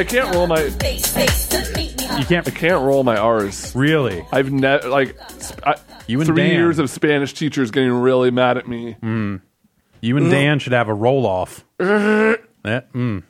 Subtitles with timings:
[0.00, 0.34] I can't.
[0.34, 0.60] Roll my.
[0.62, 2.48] You can't.
[2.48, 3.74] I can't roll my R's.
[3.76, 4.24] Really?
[4.32, 5.14] I've never like.
[5.36, 5.74] Sp- I,
[6.06, 6.52] You and three Dan.
[6.52, 8.96] years of Spanish teachers getting really mad at me.
[9.02, 11.64] You and Dan should have a roll off.
[12.62, 13.22] Yeah, mm.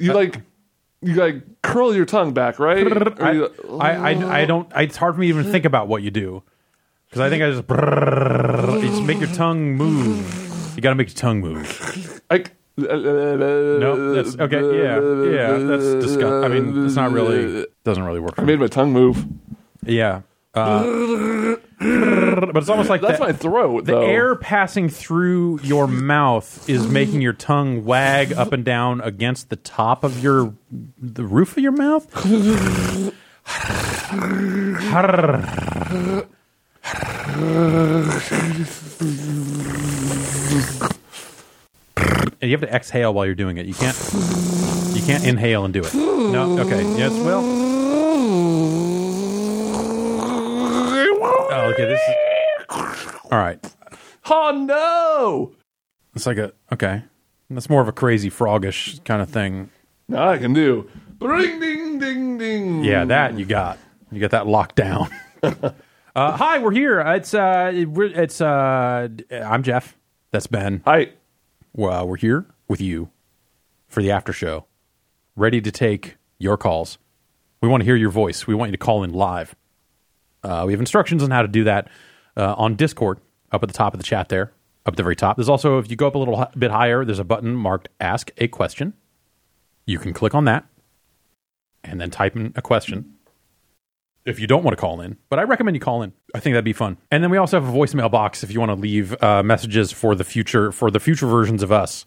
[0.00, 0.40] You like.
[1.00, 3.20] You like curl your tongue back, right?
[3.22, 4.68] I, you- I, I, I don't.
[4.74, 6.42] It's hard for me to even think about what you do
[7.06, 10.72] because I think I just, you just make your tongue move.
[10.74, 12.20] You got to make your tongue move.
[12.30, 12.44] I,
[12.76, 14.78] No, that's okay.
[14.78, 15.58] Yeah, yeah.
[15.58, 16.24] That's disgusting.
[16.44, 18.34] I mean, it's not really doesn't really work.
[18.36, 19.24] For I made my tongue move.
[19.86, 20.22] Yeah,
[20.54, 20.84] uh,
[21.78, 23.86] but it's almost like That's the, my throat.
[23.86, 24.02] the though.
[24.02, 29.56] air passing through your mouth is making your tongue wag up and down against the
[29.56, 32.06] top of your the roof of your mouth.
[42.14, 43.66] and you have to exhale while you're doing it.
[43.66, 43.96] You can't
[44.94, 45.94] you can't inhale and do it.
[45.94, 46.82] No, okay.
[46.96, 47.42] Yes, well.
[51.56, 51.86] Oh, okay.
[51.86, 52.14] This is
[53.30, 53.58] all right.
[54.30, 55.52] Oh no!
[56.14, 57.02] It's like a okay.
[57.50, 59.70] That's more of a crazy frogish kind of thing.
[60.08, 60.88] Now I can do.
[61.20, 62.84] Ring ding ding ding.
[62.84, 63.78] Yeah, that you got.
[64.10, 65.08] You got that locked down.
[65.42, 65.72] uh,
[66.14, 67.00] hi, we're here.
[67.00, 69.96] It's uh, we're, it's uh, I'm Jeff.
[70.30, 70.82] That's Ben.
[70.84, 71.10] Hi.
[71.76, 73.10] Well, we're here with you
[73.88, 74.66] for the after show,
[75.34, 76.98] ready to take your calls.
[77.60, 78.46] We want to hear your voice.
[78.46, 79.56] We want you to call in live.
[80.44, 81.88] Uh, we have instructions on how to do that
[82.36, 83.18] uh, on Discord
[83.50, 84.52] up at the top of the chat there,
[84.86, 85.36] up at the very top.
[85.36, 88.30] There's also, if you go up a little bit higher, there's a button marked Ask
[88.38, 88.94] a Question.
[89.84, 90.66] You can click on that
[91.82, 93.13] and then type in a question
[94.24, 95.18] if you don't want to call in.
[95.28, 96.12] But I recommend you call in.
[96.34, 96.96] I think that'd be fun.
[97.10, 99.92] And then we also have a voicemail box if you want to leave uh, messages
[99.92, 102.06] for the future for the future versions of us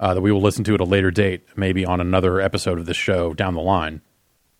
[0.00, 2.86] uh, that we will listen to at a later date, maybe on another episode of
[2.86, 4.00] this show down the line.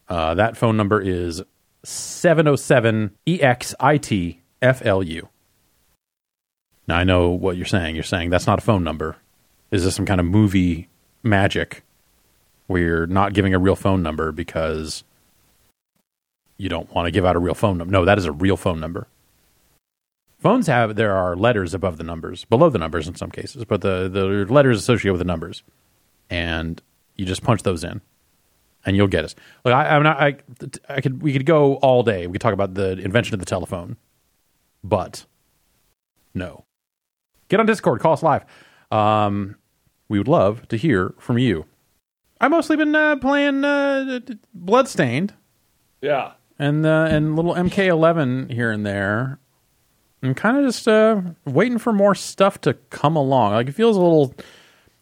[0.08, 1.42] Uh, that phone number is
[1.84, 5.28] 707 EXIT FLU.
[6.86, 7.94] Now, I know what you're saying.
[7.94, 9.16] You're saying that's not a phone number.
[9.70, 10.88] Is this some kind of movie
[11.22, 11.82] magic
[12.66, 15.04] where you're not giving a real phone number because
[16.58, 17.92] you don't want to give out a real phone number?
[17.92, 19.06] No, that is a real phone number.
[20.38, 23.80] Phones have, there are letters above the numbers, below the numbers in some cases, but
[23.80, 25.62] the, the letters associated with the numbers.
[26.30, 26.80] And
[27.16, 28.00] you just punch those in
[28.84, 29.34] and you'll get us.
[29.64, 30.36] Look, I, I'm not, I,
[30.88, 32.26] I could, we could go all day.
[32.26, 33.96] We could talk about the invention of the telephone,
[34.84, 35.24] but
[36.34, 36.64] no.
[37.48, 38.44] Get on Discord, call us live.
[38.92, 39.56] Um,
[40.08, 41.64] we would love to hear from you.
[42.40, 44.20] I've mostly been uh, playing uh,
[44.54, 45.34] Bloodstained
[46.00, 46.32] Yeah.
[46.58, 49.38] And uh, and little MK11 here and there.
[50.22, 53.52] I'm kind of just uh, waiting for more stuff to come along.
[53.52, 54.34] Like it feels a little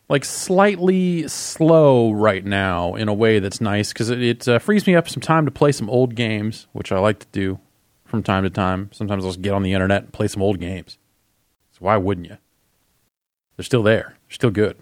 [0.09, 4.87] like slightly slow right now in a way that's nice because it, it uh, frees
[4.87, 7.59] me up some time to play some old games, which I like to do
[8.05, 8.91] from time to time.
[8.93, 10.99] Sometimes I'll just get on the internet and play some old games.
[11.73, 12.37] So why wouldn't you?
[13.57, 14.17] They're still there.
[14.29, 14.77] They're still good.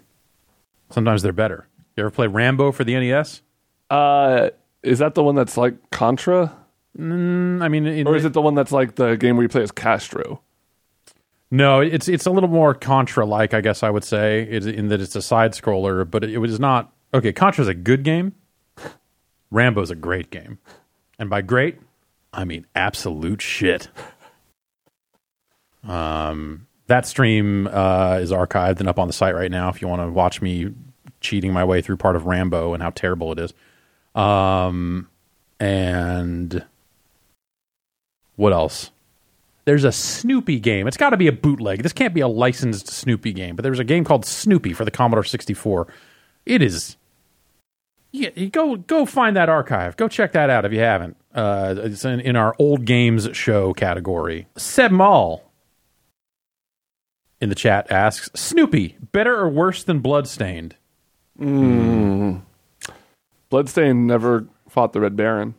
[0.90, 1.68] Sometimes they're better.
[1.96, 3.40] You ever play Rambo for the NES?
[3.88, 4.50] Uh,
[4.82, 6.52] is that the one that's like Contra,
[6.98, 9.48] Mm, I mean, in- or is it the one that's like the game where you
[9.48, 10.40] play as Castro?
[11.50, 14.88] No, it's it's a little more Contra like, I guess I would say, it, in
[14.88, 17.32] that it's a side scroller, but it, it was not okay.
[17.32, 18.34] Contra's a good game.
[19.50, 20.58] Rambo's a great game,
[21.18, 21.78] and by great,
[22.32, 23.88] I mean absolute shit.
[25.86, 29.68] Um, that stream uh, is archived and up on the site right now.
[29.68, 30.72] If you want to watch me
[31.20, 33.54] cheating my way through part of Rambo and how terrible it is,
[34.20, 35.08] um,
[35.60, 36.64] and
[38.36, 38.90] what else?
[39.64, 40.86] there's a Snoopy game.
[40.86, 41.82] It's got to be a bootleg.
[41.82, 44.90] This can't be a licensed Snoopy game, but there's a game called Snoopy for the
[44.90, 45.88] Commodore 64.
[46.46, 46.96] It is.
[48.12, 49.96] Yeah, go go find that archive.
[49.96, 51.16] Go check that out if you haven't.
[51.34, 54.46] Uh, it's in, in our old games show category.
[54.56, 55.50] Seb Mall
[57.40, 60.76] in the chat asks Snoopy better or worse than Bloodstained?
[63.50, 65.54] Bloodstain never fought the Red Baron.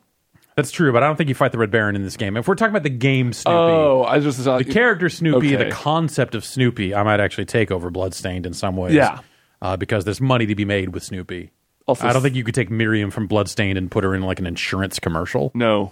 [0.55, 2.37] That's true, but I don't think you fight the Red Baron in this game.
[2.37, 5.65] If we're talking about the game Snoopy, Oh, I just thought the character Snoopy, Okay.
[5.65, 8.93] the concept of Snoopy, I might actually take over Bloodstained in some ways.
[8.93, 9.19] Yeah.
[9.61, 11.51] Uh, because there's money to be made with Snoopy.
[11.87, 14.39] Also, I don't think you could take Miriam from Bloodstained and put her in like
[14.39, 15.51] an insurance commercial.
[15.53, 15.91] No,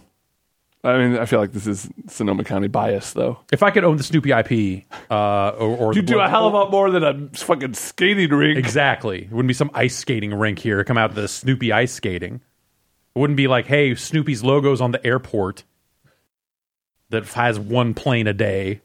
[0.84, 3.40] I mean I feel like this is Sonoma County bias though.
[3.52, 6.54] If I could own the Snoopy IP, uh, or, or You do a hell of
[6.54, 8.58] a lot more than a fucking skating rink.
[8.58, 9.24] Exactly.
[9.26, 10.84] It wouldn't be some ice skating rink here.
[10.84, 12.42] Come out the Snoopy ice skating.
[13.16, 15.64] It wouldn't be like, hey, Snoopy's logo's on the airport
[17.10, 18.82] that has one plane a day.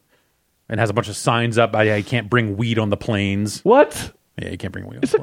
[0.69, 1.73] and has a bunch of signs up.
[1.75, 3.65] Yeah, you can't bring weed on the planes.
[3.65, 4.13] What?
[4.41, 4.97] Yeah, you can't bring weed.
[4.99, 5.03] on.
[5.03, 5.23] It's the a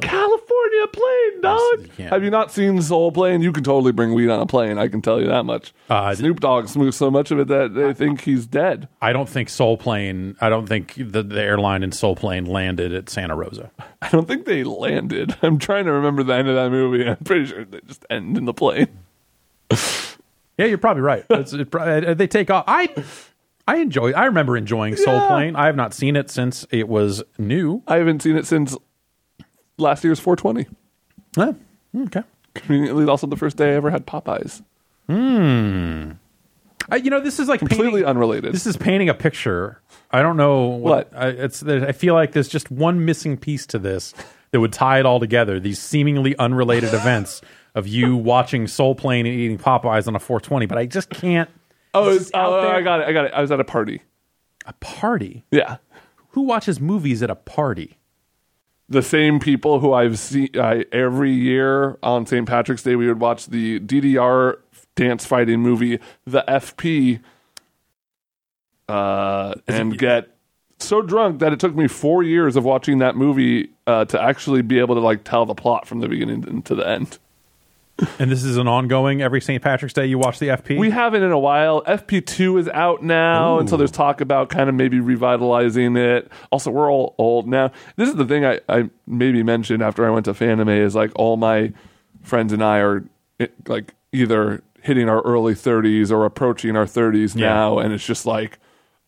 [0.88, 1.42] plane.
[1.42, 1.98] California plane, dog.
[1.98, 2.10] can't.
[2.12, 3.42] Have you not seen Soul Plane?
[3.42, 4.78] You can totally bring weed on a plane.
[4.78, 5.74] I can tell you that much.
[5.90, 8.88] Uh, Snoop Dogg smokes so much of it that they think he's dead.
[9.02, 10.36] I don't think Soul Plane.
[10.42, 13.72] I don't think the, the airline in Soul Plane landed at Santa Rosa.
[14.02, 15.36] I don't think they landed.
[15.42, 17.06] I'm trying to remember the end of that movie.
[17.10, 18.88] I'm pretty sure they just end in the plane.
[20.58, 21.26] Yeah, you're probably right.
[21.30, 22.64] It's, it, pro- uh, they take off.
[22.68, 22.94] I
[23.68, 24.12] I enjoy.
[24.14, 25.28] I remember enjoying Soul Yeah.
[25.28, 25.56] Plane.
[25.56, 27.82] I have not seen it since it was new.
[27.88, 28.78] I haven't seen it since
[29.78, 30.68] last year's 420.
[31.36, 31.54] Huh.
[32.06, 32.24] okay.
[32.54, 34.64] Conveniently, also the first day I ever had Popeyes.
[35.08, 36.12] Hmm.
[36.90, 38.54] I, you know, this is like Completely painting, unrelated.
[38.54, 39.82] This is painting a picture.
[40.12, 41.20] I don't know what, What?
[41.20, 41.64] I, it's.
[41.64, 44.14] I feel like there's just one missing piece to this
[44.52, 45.60] that would tie it all together.
[45.60, 47.42] These seemingly unrelated events
[47.74, 51.50] of you watching Soul Plane and eating Popeyes on a 420, but I just can't.
[51.94, 52.76] oh, It's oh, there.
[52.76, 53.08] I got it.
[53.08, 53.34] I got it.
[53.34, 54.02] I was at a party.
[54.66, 55.44] A party.
[55.52, 55.78] Yeah.
[56.30, 57.98] Who watches movies at a party?
[58.88, 62.48] The same people who I've seen I, every year on St.
[62.48, 64.58] Patrick's Day, we would watch the DDR
[64.96, 67.20] dance fighting movie, The FP,
[68.88, 70.30] uh, and get
[70.80, 74.62] so drunk that it took me four years of watching that movie uh, to actually
[74.62, 77.18] be able to like tell the plot from the beginning to the end.
[78.20, 79.62] And this is an ongoing every St.
[79.64, 80.78] Patrick's Day you watch the FP?
[80.78, 81.82] We haven't in a while.
[81.84, 86.30] FP2 is out now, and so there's talk about kind of maybe revitalizing it.
[86.52, 87.72] Also, we're all old now.
[87.96, 91.12] This is the thing I, I maybe mentioned after I went to Fanime is like
[91.16, 91.72] all my
[92.22, 93.06] friends and I are
[93.68, 97.48] like either hitting our early 30s or approaching our 30s Yeah.
[97.48, 98.60] now, and it's just like,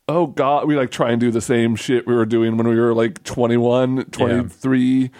[0.07, 2.79] oh god, we like try and do the same shit we were doing when we
[2.79, 5.11] were like 21, 23.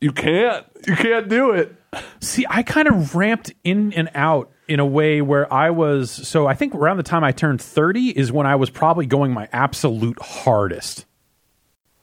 [0.00, 0.64] You can't.
[0.86, 1.74] You can't do it.
[2.20, 6.46] See, I kind of ramped in and out in a way where I was so
[6.46, 9.48] I think around the time I turned 30 is when I was probably going my
[9.52, 11.06] absolute hardest.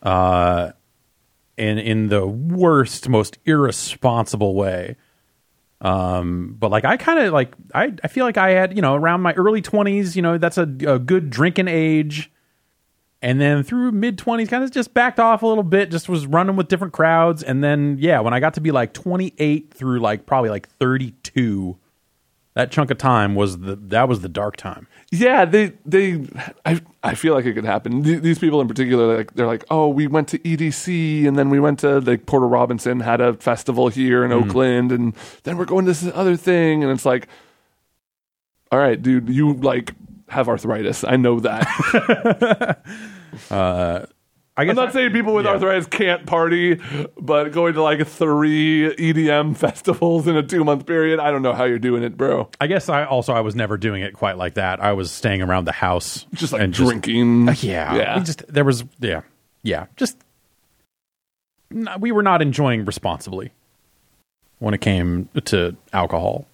[0.01, 0.71] Uh
[1.57, 4.95] and in the worst, most irresponsible way.
[5.81, 8.95] Um, but like I kind of like I, I feel like I had, you know,
[8.95, 12.31] around my early 20s, you know, that's a, a good drinking age.
[13.23, 16.27] And then through mid 20s, kind of just backed off a little bit, just was
[16.27, 17.41] running with different crowds.
[17.41, 21.77] And then, yeah, when I got to be like 28 through like probably like 32,
[22.55, 24.87] that chunk of time was the that was the dark time.
[25.09, 26.27] Yeah, they they
[26.65, 28.03] I I feel like it could happen.
[28.03, 31.49] Th- These people in particular, like they're like, oh, we went to EDC and then
[31.49, 34.45] we went to like Porter Robinson had a festival here in mm.
[34.45, 37.27] Oakland, and then we're going to this other thing, and it's like,
[38.69, 39.93] all right, dude, you like
[40.27, 41.03] have arthritis.
[41.03, 42.83] I know that.
[43.49, 44.05] Uh,
[44.55, 45.53] I guess I'm not saying people with yeah.
[45.53, 46.79] arthritis can't party,
[47.19, 51.53] but going to like three EDM festivals in a two month period, I don't know
[51.53, 52.49] how you're doing it, bro.
[52.59, 54.79] I guess I also I was never doing it quite like that.
[54.79, 57.49] I was staying around the house, Just like and drinking.
[57.49, 58.17] Uh, yeah, yeah.
[58.19, 59.21] We just there was yeah,
[59.63, 60.17] yeah, just
[61.99, 63.51] we were not enjoying responsibly
[64.59, 66.45] when it came to alcohol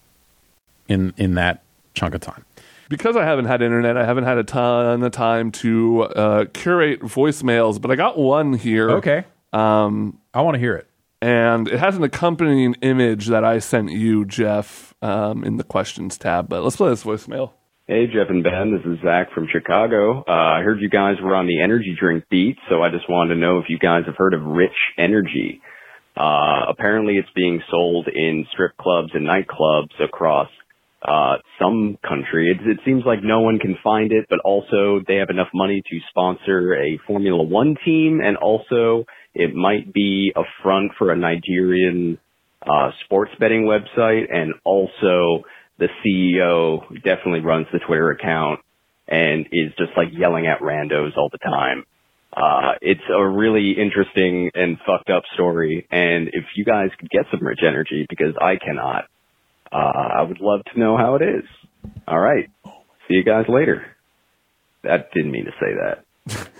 [0.87, 2.45] in in that chunk of time.
[2.89, 7.01] Because I haven't had internet, I haven't had a ton of time to uh, curate
[7.01, 8.89] voicemails, but I got one here.
[8.91, 9.23] Okay,
[9.53, 10.87] Um, I want to hear it.
[11.21, 16.17] and it has an accompanying image that I sent you, Jeff, um, in the questions
[16.17, 16.49] tab.
[16.49, 17.51] But let's play this voicemail.
[17.87, 18.71] Hey, Jeff and Ben.
[18.71, 20.19] This is Zach from Chicago.
[20.27, 23.33] Uh, I heard you guys were on the energy drink beat, so I just wanted
[23.33, 25.59] to know if you guys have heard of Rich Energy.
[26.15, 30.49] Uh, apparently it's being sold in strip clubs and nightclubs across,
[31.01, 32.51] uh, some country.
[32.51, 35.81] It, it seems like no one can find it, but also they have enough money
[35.89, 41.15] to sponsor a Formula One team, and also it might be a front for a
[41.15, 42.17] Nigerian
[42.61, 45.43] uh, sports betting website, and also
[45.77, 48.59] the CEO definitely runs the Twitter account
[49.07, 51.85] and is just like yelling at randos all the time.
[52.35, 55.87] Uh, it's a really interesting and fucked up story.
[55.89, 59.05] And if you guys could get some rich energy, because I cannot,
[59.71, 61.43] uh, I would love to know how it is.
[62.07, 62.49] All right.
[63.07, 63.85] See you guys later.
[64.83, 66.47] That didn't mean to say that.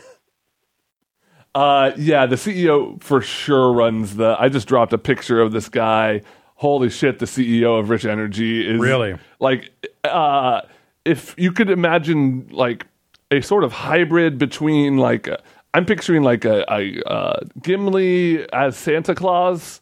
[1.56, 4.36] Uh, yeah, the CEO for sure runs the.
[4.40, 6.22] I just dropped a picture of this guy.
[6.56, 9.16] Holy shit, the CEO of Rich Energy is Really?
[9.40, 9.72] like,
[10.04, 10.62] uh,
[11.06, 12.86] if you could imagine like
[13.32, 15.38] a sort of hybrid between like, i
[15.74, 19.82] I'm picturing like a, a uh, Gimli as Santa Claus.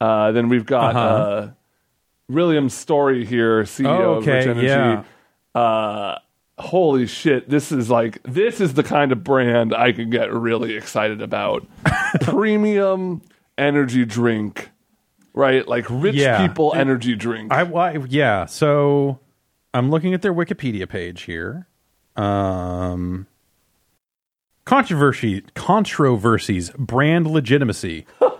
[0.00, 1.14] Uh, then we've got Uh-huh.
[1.14, 1.50] uh,
[2.28, 4.66] William Storey here, CEO Oh, of Rich Energy.
[4.66, 5.04] yeah.
[5.54, 6.18] Uh,
[6.58, 10.74] holy shit, this is like this is the kind of brand I could get really
[10.74, 11.66] excited about.
[12.22, 13.20] Premium
[13.58, 14.70] energy drink,
[15.34, 15.66] right?
[15.68, 16.46] Like rich Yeah.
[16.46, 17.52] people energy drink.
[17.52, 18.46] I, I- yeah.
[18.46, 19.18] So
[19.74, 21.66] I'm looking at their Wikipedia page here.
[22.16, 23.26] Um,
[24.64, 28.06] Controversy, controversies, brand legitimacy.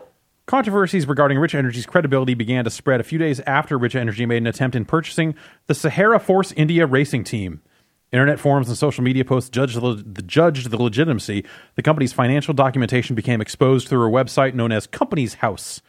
[0.46, 4.38] Controversies regarding Rich Energy's credibility began to spread a few days after Rich Energy made
[4.38, 5.34] an attempt in purchasing
[5.66, 7.62] the Sahara Force India racing team.
[8.10, 11.44] Internet forums and social media posts judged the, judged the legitimacy.
[11.76, 15.80] The company's financial documentation became exposed through a website known as Companies House.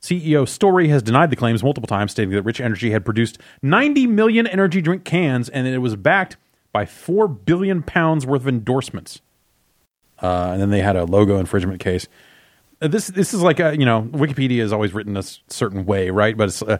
[0.00, 4.06] CEO Storey has denied the claims multiple times, stating that Rich Energy had produced 90
[4.06, 6.36] million energy drink cans and that it was backed
[6.72, 9.20] by 4 billion pounds worth of endorsements.
[10.20, 12.08] Uh, and then they had a logo infringement case.
[12.80, 16.10] Uh, this this is like a, you know Wikipedia is always written a certain way,
[16.10, 16.36] right?
[16.36, 16.78] But it's uh,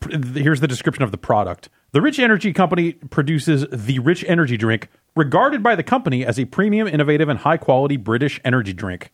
[0.00, 1.68] pr- here's the description of the product.
[1.92, 6.44] The Rich Energy Company produces the Rich Energy drink, regarded by the company as a
[6.44, 9.10] premium, innovative, and high quality British energy drink.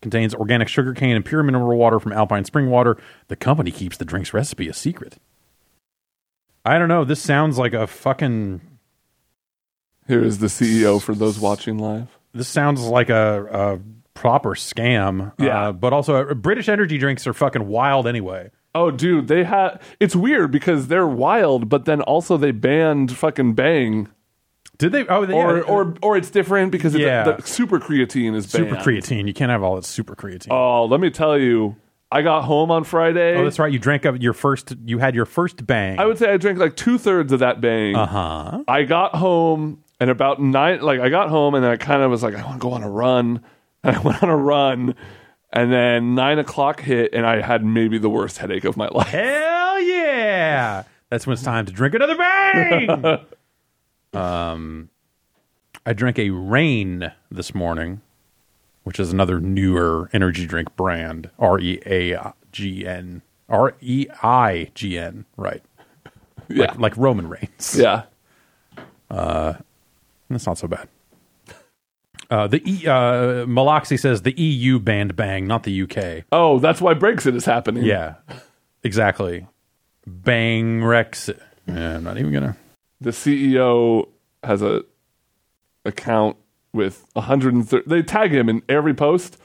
[0.00, 2.96] Contains organic sugarcane and pure mineral water from Alpine Spring Water.
[3.28, 5.18] The company keeps the drink's recipe a secret.
[6.64, 7.04] I don't know.
[7.04, 8.60] This sounds like a fucking.
[10.08, 12.18] Here is the CEO for those watching live.
[12.34, 13.80] This sounds like a, a
[14.14, 15.32] proper scam.
[15.38, 15.68] Yeah.
[15.68, 18.50] Uh, but also, uh, British energy drinks are fucking wild anyway.
[18.74, 19.80] Oh, dude, they had.
[20.00, 24.08] It's weird because they're wild, but then also they banned fucking Bang,
[24.78, 25.06] Did they?
[25.06, 27.36] Oh, they, or yeah, or or it's different because it's- Yeah.
[27.36, 28.70] the super creatine is banned.
[28.70, 29.26] super creatine.
[29.26, 30.48] You can't have all that super creatine.
[30.50, 31.76] Oh, let me tell you,
[32.10, 33.36] I got home on Friday.
[33.36, 33.70] Oh, that's right.
[33.72, 34.74] You drank up your first.
[34.84, 35.98] You had your first bang.
[35.98, 37.94] I would say I drank like two thirds of that Bang.
[37.94, 38.64] Uh huh.
[38.68, 42.22] I got home and about nine, like I got home and I kind of was
[42.22, 43.42] like, I want to go on a run.
[43.96, 44.94] I went on a run,
[45.52, 49.08] and then nine o'clock hit, and I had maybe the worst headache of my life.
[49.08, 50.84] Hell yeah!
[51.10, 53.18] That's when it's time to drink another bang.
[54.20, 54.88] um,
[55.84, 58.00] I drank a Reign this morning,
[58.84, 61.30] which is another newer energy drink brand.
[61.38, 65.24] R e a g n r e i g n.
[65.36, 65.62] Right.
[66.48, 67.76] Yeah, Like, like Roman Reigns.
[67.78, 68.04] yeah.
[69.10, 69.54] Uh,
[70.30, 70.88] That's not so bad.
[72.32, 76.24] Uh, the e, uh, Maloxy says the EU banned Bang, not the UK.
[76.32, 77.84] Oh, that's why Brexit is happening.
[77.84, 78.14] Yeah,
[78.82, 79.46] exactly.
[80.06, 81.28] Bang Rex.
[81.66, 82.56] Yeah, I'm not even gonna.
[83.02, 84.08] the CEO
[84.42, 84.82] has a
[85.84, 86.38] account
[86.72, 89.36] with 130 they tag him in every post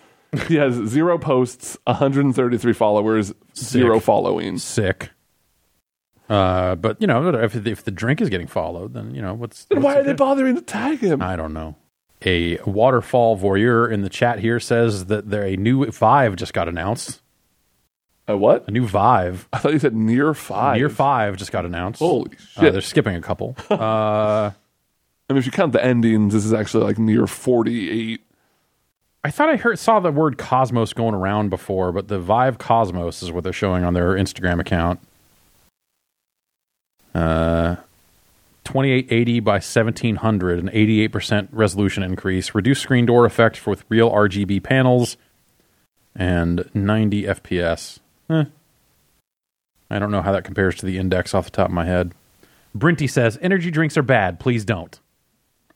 [0.48, 5.10] he has zero posts 133 followers zero following Sick.
[6.29, 9.65] Uh, but you know, if if the drink is getting followed, then you know what's.
[9.65, 11.75] then what's why are they bothering to tag him I don't know.
[12.26, 16.68] A waterfall voyeur in the chat here says that there a new Vive just got
[16.68, 17.22] announced.
[18.28, 21.66] a what A new Vive, i thought you said near five Near Five, just got
[21.66, 22.00] announced.
[22.00, 23.56] holy Uh, shit they're skipping a couple.
[23.70, 24.52] Uh,
[25.30, 28.22] i mean if you count the endings this is actually like near 48
[29.24, 33.22] I thought I heard saw the word Cosmos going around before, but the Vive Cosmos
[33.22, 35.02] is what they're showing on their Instagram account.
[37.14, 37.76] Uh,
[38.68, 45.16] 2880 by 1700, an 88% resolution increase, reduced screen door effect with real RGB panels,
[46.14, 48.00] and 90 FPS.
[48.30, 48.44] Eh.
[49.90, 52.14] I don't know how that compares to the index off the top of my head.
[52.78, 54.38] Brinty says energy drinks are bad.
[54.38, 55.00] Please don't.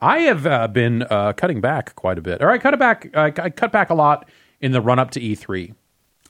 [0.02, 3.16] I have uh, been uh, cutting back quite a bit, or I cut it back.
[3.16, 4.28] I I cut back a lot
[4.60, 5.74] in the run up to E3.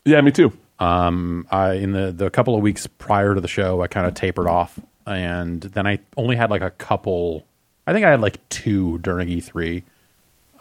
[0.06, 3.82] yeah me too Um, I in the the couple of weeks prior to the show,
[3.82, 7.46] I kind of tapered off, and then I only had like a couple.
[7.88, 9.84] I think I had like two during E3.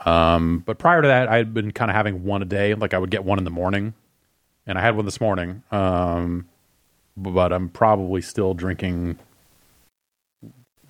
[0.05, 2.75] Um, but prior to that, I had been kind of having one a day.
[2.75, 3.95] Like I would get one in the morning,
[4.67, 5.63] and I had one this morning.
[5.71, 6.49] Um,
[7.17, 9.19] but I'm probably still drinking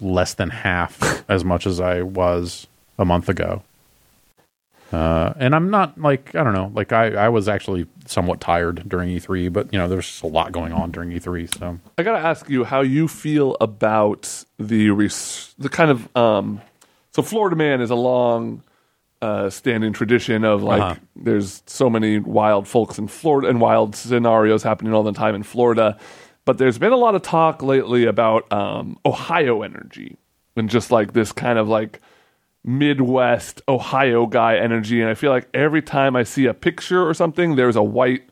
[0.01, 2.67] less than half as much as I was
[2.99, 3.63] a month ago.
[4.93, 8.89] Uh, and I'm not like I don't know, like I, I was actually somewhat tired
[8.89, 12.19] during E3, but you know there's a lot going on during E3, so I gotta
[12.27, 16.61] ask you how you feel about the res- the kind of um,
[17.13, 18.63] so Florida Man is a long
[19.23, 20.95] uh, standing tradition of like Uh-huh.
[21.15, 25.43] there's so many wild folks in Florida and wild scenarios happening all the time in
[25.43, 25.99] Florida,
[26.47, 30.17] but there's been a lot of talk lately about um, Ohio energy
[30.57, 32.01] and just like this kind of like
[32.65, 37.15] Midwest Ohio guy energy, and I feel like every time I see a picture or
[37.15, 38.29] something, there's a white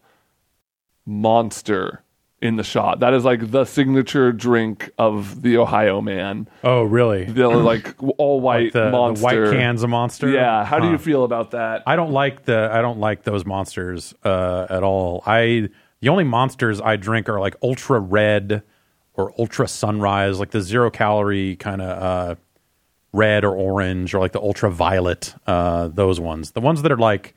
[1.06, 2.02] monster
[2.40, 3.00] in the shot.
[3.00, 6.48] That is like the signature drink of the Ohio man.
[6.62, 9.24] oh really The like all white the, the monster.
[9.50, 10.64] white cans of monster Yeah.
[10.64, 11.82] How do you feel about that?
[11.86, 15.22] I don't like the I don't like those monsters uh, at all.
[15.26, 15.68] I
[16.00, 18.62] the only monsters I drink are like ultra red
[19.14, 22.34] or ultra sunrise, like the zero calorie kind of uh,
[23.12, 25.34] red or orange, or like the ultraviolet.
[25.46, 27.34] Uh, those ones, the ones that are like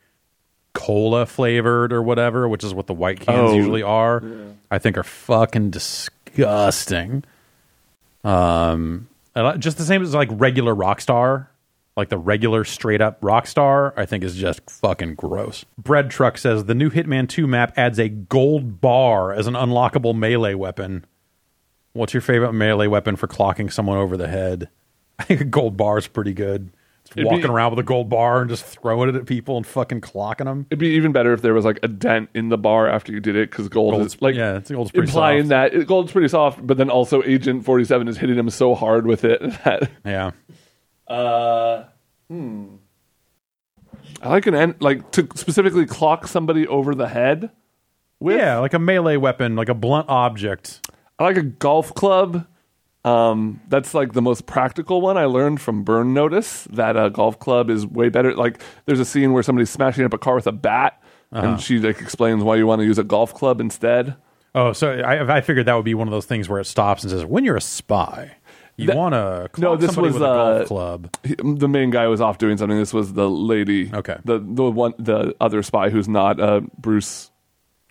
[0.74, 4.24] cola flavored or whatever, which is what the white cans Oh, usually are.
[4.70, 7.24] I think are fucking disgusting.
[8.24, 9.08] Um,
[9.60, 11.48] just the same as like regular Rockstar.
[11.98, 15.66] like the regular straight up Rockstar, I think is just fucking gross.
[15.78, 20.16] Bread Truck says the new Hitman 2 map adds a gold bar as an unlockable
[20.18, 21.06] melee weapon.
[21.94, 24.70] What's your favorite melee weapon for clocking someone over the head?
[25.20, 26.72] I think a gold bar is pretty good.
[27.06, 29.58] Just It'd walking be- around with a gold bar and just throwing it at people
[29.58, 30.65] and fucking clocking them.
[30.70, 33.20] It'd be even better if there was like a dent in the bar after you
[33.20, 35.50] did it because gold Gold's- is like yeah, it's- gold's pretty implying soft.
[35.50, 38.75] that it, gold's pretty soft, but then also Agent Forty Seven is hitting him so
[38.75, 40.32] hard with it that Yeah.
[41.08, 41.84] Uh,
[42.30, 42.75] hmm.
[44.22, 47.50] I like an en- like to specifically clock somebody over the head.
[48.20, 50.88] With Yeah, like a melee weapon, like a blunt object.
[51.18, 52.46] I like a golf club.
[53.03, 56.65] Um, that's like the most practical one I learned from Burn Notice.
[56.72, 58.36] That a golf club is way better.
[58.36, 61.48] Like, there's a scene where somebody's smashing up a car with a bat, Uh-huh.
[61.48, 64.15] and she like explains why you want to use a golf club instead.
[64.53, 67.03] Oh, so I, I figured that would be one of those things where it stops
[67.03, 68.31] and says, "When you're a spy,
[68.77, 71.89] you That- want to No, this was, with a uh, golf club." He- the main
[71.89, 72.77] guy was off doing something.
[72.77, 73.89] This was the lady.
[73.93, 74.17] Okay.
[74.25, 77.31] The the one the other spy who's not uh, Bruce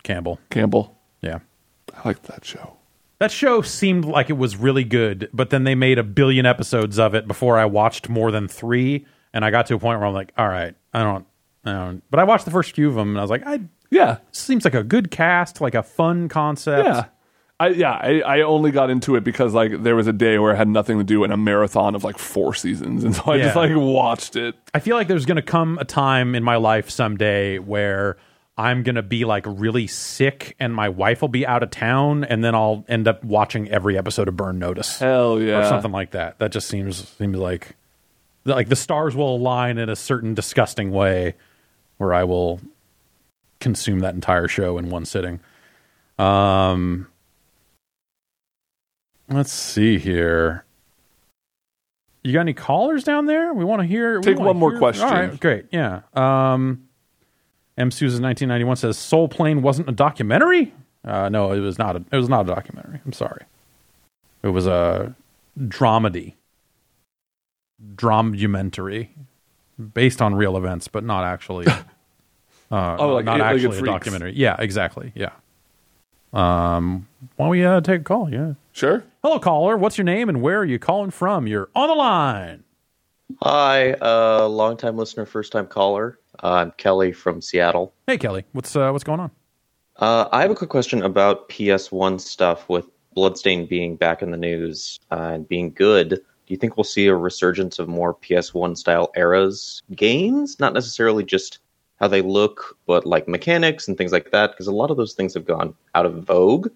[0.03, 0.39] Campbell.
[0.51, 0.97] Campbell.
[1.21, 1.39] Yeah.
[1.93, 2.77] I like that show.
[3.21, 6.97] That show seemed like it was really good, but then they made a billion episodes
[6.97, 10.07] of it before I watched more than three, and I got to a point where
[10.07, 11.27] I'm like, all right, I don't,
[11.63, 12.03] I don't.
[12.09, 13.59] But I watched the first few of them, and I was like, I
[13.91, 14.17] Yeah.
[14.31, 16.87] seems like a good cast, like a fun concept.
[16.87, 17.03] Yeah.
[17.59, 20.53] I, yeah, I, I only got into it because like there was a day where
[20.53, 23.37] I had nothing to do in a marathon of like four seasons, and so I
[23.37, 24.55] just like watched it.
[24.73, 28.17] I feel like there's going to come a time in my life someday where
[28.61, 32.23] I'm going to be like really sick and my wife will be out of town
[32.23, 35.91] and then I'll end up watching every episode of Burn Notice Hell yeah, or something
[35.91, 36.37] like that.
[36.37, 37.75] That just seems seems like
[38.45, 41.33] like the stars will align in a certain disgusting way
[41.97, 42.59] where I will
[43.59, 45.39] consume that entire show in one sitting.
[46.19, 47.07] Um
[49.27, 50.65] Let's see here.
[52.23, 53.53] You got any callers down there?
[53.53, 54.19] We want to hear.
[54.19, 55.05] Take one more hear- question.
[55.07, 55.65] All right, great.
[55.71, 56.01] Yeah.
[56.13, 56.87] Um,
[57.77, 57.89] M.
[57.91, 60.73] Susan 1991 says Soul Plane wasn't a documentary.
[61.03, 61.95] Uh, no, it was not.
[61.95, 62.99] A, it was not a documentary.
[63.05, 63.43] I'm sorry.
[64.43, 65.15] It was a
[65.59, 66.33] dramedy,
[67.95, 69.09] dramumentary,
[69.93, 71.67] based on real events, but not actually.
[72.73, 73.93] Uh, Oh, like not Eight-Legged actually a Freaks.
[73.93, 74.33] documentary.
[74.33, 75.11] Yeah, exactly.
[75.13, 75.31] Yeah.
[76.31, 77.05] Um,
[77.35, 78.29] why don't we uh, take a call?
[78.31, 78.53] Yeah.
[78.71, 79.03] sure.
[79.21, 79.75] Hello, caller.
[79.75, 81.47] What's your name and where are you calling from?
[81.47, 82.63] You're on the line.
[83.43, 86.17] Hi, uh, long time listener, first time caller.
[86.43, 87.93] Uh, I'm Kelly from Seattle.
[88.07, 88.45] Hey, Kelly.
[88.53, 89.31] What's uh, what's going on?
[89.97, 94.37] Uh, I have a quick question about PS1 stuff with Bloodstain being back in the
[94.37, 96.09] news uh, and being good.
[96.09, 100.59] Do you think we'll see a resurgence of more PS1 style eras games?
[100.59, 101.59] Not necessarily just
[101.99, 105.13] how they look, but like mechanics and things like that, because a lot of those
[105.13, 106.69] things have gone out of vogue.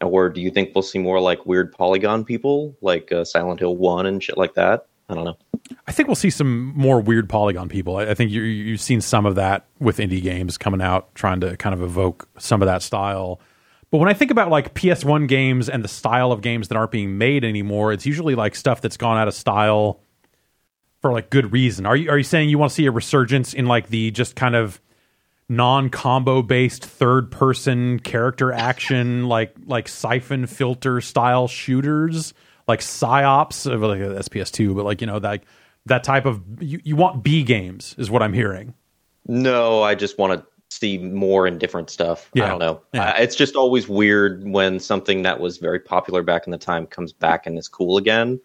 [0.00, 3.76] Or do you think we'll see more like weird polygon people, like uh, Silent Hill
[3.76, 4.86] 1 and shit like that?
[5.08, 5.36] I don't know.
[5.86, 7.96] I think we'll see some more weird polygon people.
[7.96, 11.40] I, I think you, you've seen some of that with indie games coming out, trying
[11.40, 13.40] to kind of evoke some of that style.
[13.90, 16.90] But when I think about like PS1 games and the style of games that aren't
[16.90, 20.00] being made anymore, it's usually like stuff that's gone out of style
[21.00, 21.86] for like good reason.
[21.86, 24.36] Are you are you saying you want to see a resurgence in like the just
[24.36, 24.80] kind of
[25.48, 32.32] non-combo based third person character action like like Syphon Filter style shooters
[32.66, 35.42] like Psi-Ops of like a SPS2 but like you know that
[35.86, 38.74] that type of you, you want B games is what I'm hearing.
[39.26, 42.30] No, I just want to see more and different stuff.
[42.34, 42.44] Yeah.
[42.44, 42.80] I don't know.
[42.92, 43.10] Yeah.
[43.10, 46.86] Uh, it's just always weird when something that was very popular back in the time
[46.86, 48.40] comes back and is cool again.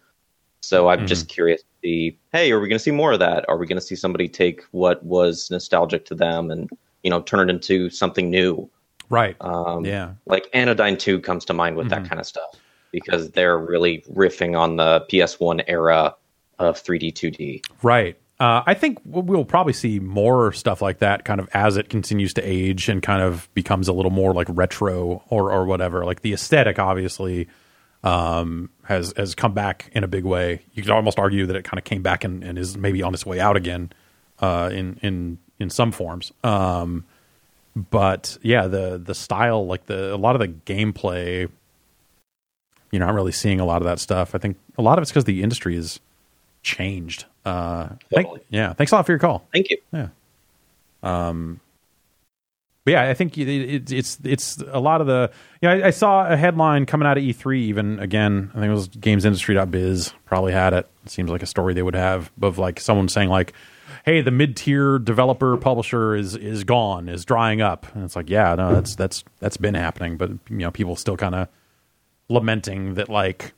[0.62, 3.48] So I'm just curious to see, hey, are we going to see more of that?
[3.48, 6.70] Are we going to see somebody take what was nostalgic to them and,
[7.02, 8.70] you know, turn it into something new?
[9.10, 9.38] Right.
[9.40, 10.12] Um, yeah.
[10.26, 12.60] Like Anodyne 2 comes to mind with that kind of stuff
[12.92, 16.16] because they're really riffing on the PS1 era
[16.58, 17.64] of 3D, 2D.
[17.84, 18.18] Right.
[18.40, 22.34] Uh, I think we'll- probably see more stuff like that kind of as it continues
[22.36, 26.06] to age and kind of becomes a little more like retro or, or whatever.
[26.06, 27.48] Like the aesthetic, obviously,
[28.02, 30.62] um, has has come back in a big way.
[30.74, 33.14] You could almost argue that it kind of came back and, and is maybe on
[33.14, 33.92] its way out again
[34.40, 36.32] uh, in in in some forms.
[36.42, 37.04] Um,
[37.76, 41.50] but yeah, the the style, like the a lot of the gameplay,
[42.92, 44.34] you're not really seeing a lot of that stuff.
[44.36, 46.00] I think a lot of it's because the industry has
[46.64, 47.26] changed.
[47.46, 48.42] Uh, thank- Totally.
[48.50, 49.46] yeah, thanks a lot for your call.
[49.54, 49.78] Thank you.
[49.92, 50.08] Yeah.
[52.86, 55.32] But yeah, I think it, it, it's it's a lot of the.
[55.62, 57.58] Yeah, I, I saw a headline coming out of E3.
[57.58, 60.90] Even again, I think it was GamesIndustry.biz probably had it.
[61.06, 61.10] it.
[61.12, 63.54] Seems like a story they would have of like someone saying like,
[64.06, 68.30] "Hey, the mid tier developer publisher is is gone, is drying up," and it's like,
[68.30, 71.48] yeah, no, that's that's that's been happening, but you know, people still kind of
[72.30, 73.54] lamenting that like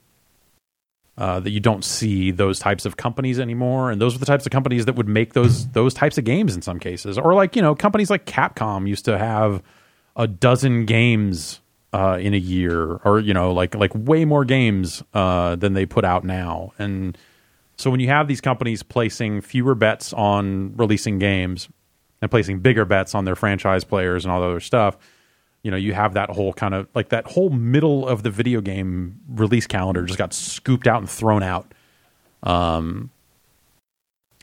[1.17, 4.45] Uh, that you don't see those types of companies anymore, and those were the types
[4.45, 7.55] of companies that would make those those types of games in some cases, or like
[7.55, 9.61] you know companies like Capcom used to have
[10.15, 11.59] a dozen games
[11.93, 15.85] uh, in a year, or you know like like way more games uh, than they
[15.85, 17.17] put out now, and
[17.77, 21.67] so when you have these companies placing fewer bets on releasing games
[22.21, 24.97] and placing bigger bets on their franchise players and all the other stuff,
[25.63, 28.61] you know, you have that whole kind of like that whole middle of the video
[28.61, 31.71] game release calendar just got scooped out and thrown out.
[32.43, 33.11] Um,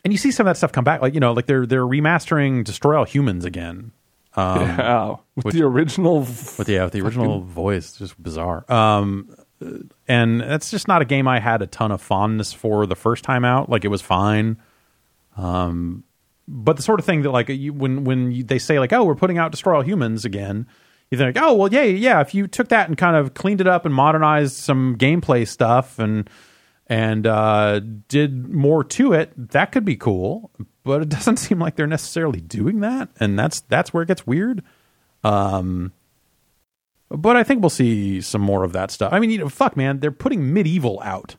[0.04, 1.86] and you see some of that stuff come back, like you know, like they're they're
[1.86, 3.92] remastering Destroy All Humans again.
[4.36, 6.20] Um, yeah, with which- the original.
[6.20, 8.64] with yeah, with the original voice, just bizarre.
[8.72, 9.34] Um,
[10.06, 13.24] and that's just not a game I had a ton of fondness for the first
[13.24, 13.68] time out.
[13.68, 14.58] Like it was fine.
[15.36, 16.04] Um,
[16.46, 19.04] but the sort of thing that like you, when when you, they say like, oh,
[19.04, 20.66] we're putting out Destroy All Humans again,
[21.10, 22.20] you think, oh, well, yeah, yeah.
[22.20, 25.98] If you took that and kind of cleaned it up and modernized some gameplay stuff
[25.98, 26.28] and
[26.86, 30.50] and uh, did more to it, that could be cool.
[30.84, 34.26] But it doesn't seem like they're necessarily doing that, and that's that's where it gets
[34.26, 34.62] weird.
[35.24, 35.92] Um,
[37.10, 39.12] but I think we'll see some more of that stuff.
[39.12, 41.36] I mean, you know, fuck, man, they're putting MediEvil out.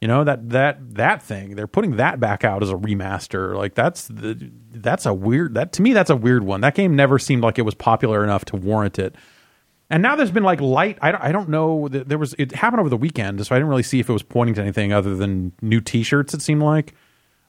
[0.00, 1.56] You know that that that thing.
[1.56, 3.54] They're putting that back out as a remaster.
[3.54, 6.62] Like that's the that's a weird that to me that's a weird one.
[6.62, 9.14] That game never seemed like it was popular enough to warrant it.
[9.90, 10.96] And now there's been like light.
[11.02, 11.88] I don't, I don't know.
[11.88, 14.12] th- There was it happened over the weekend, so I didn't really see if it
[14.12, 16.32] was pointing to anything other than new T-shirts.
[16.32, 16.94] It seemed like,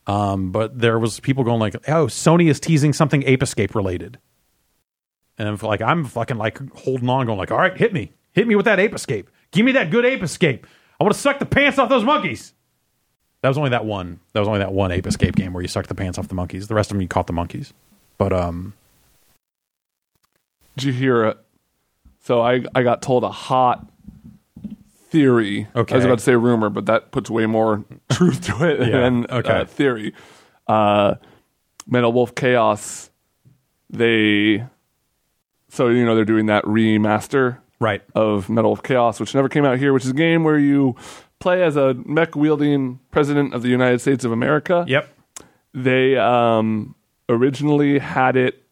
[0.07, 4.17] um, but there was people going like, "Oh, Sony is teasing something Ape Escape related,"
[5.37, 8.47] and I'm like, I'm fucking like holding on, going like, "All right, hit me, hit
[8.47, 9.29] me with that Ape Escape.
[9.51, 10.65] Give me that good Ape Escape.
[11.01, 12.53] I want to suck the pants off those monkeys."
[13.41, 14.19] That was only that one.
[14.33, 16.35] That was only that one Ape Escape game where you sucked the pants off the
[16.35, 16.67] monkeys.
[16.67, 17.73] The rest of them you caught the monkeys.
[18.19, 18.73] But um,
[20.77, 21.37] Did you hear it?
[22.19, 23.87] So I I got told a hot
[25.09, 25.67] theory.
[25.75, 25.95] Okay.
[25.95, 28.99] I was about to say rumor, but that puts way more truth to it Yeah,
[28.99, 29.61] than okay.
[29.61, 30.13] uh, theory.
[30.67, 31.15] Uh,
[31.87, 33.09] Metal Wolf Chaos.
[33.89, 34.63] They.
[35.69, 38.01] So you know they're doing that remaster right.
[38.15, 40.95] of Metal Wolf Chaos, which never came out here, which is a game where you
[41.39, 44.85] play as a mech wielding president of the United States of America.
[44.87, 45.09] Yep.
[45.73, 46.95] They um,
[47.27, 48.63] originally had it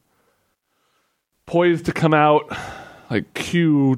[1.46, 2.50] poised to come out
[3.10, 3.96] like Q2,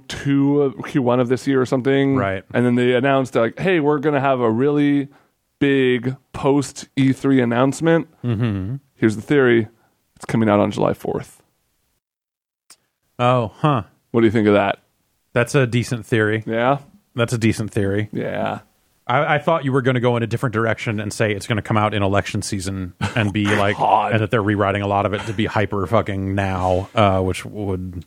[0.76, 2.16] Q1 of this year or something.
[2.16, 2.44] Right.
[2.54, 5.10] And then they announced, like, hey, we're going to have a really
[5.60, 8.08] big post E3 announcement.
[8.24, 8.78] Mm-hmm.
[8.96, 9.68] Here's the theory
[10.16, 11.40] it's coming out on July 4th.
[13.20, 13.84] Oh, huh.
[14.12, 14.80] What do you think of that?
[15.34, 16.44] That's a decent theory.
[16.46, 16.80] Yeah?
[17.16, 18.10] That's a decent theory.
[18.12, 18.60] Yeah.
[19.08, 21.48] I, I thought you were going to go in a different direction and say it's
[21.48, 24.14] going to come out in election season and be like, God.
[24.14, 27.46] and that they're rewriting a lot of it to be hyper fucking now, uh, which
[27.46, 28.06] would.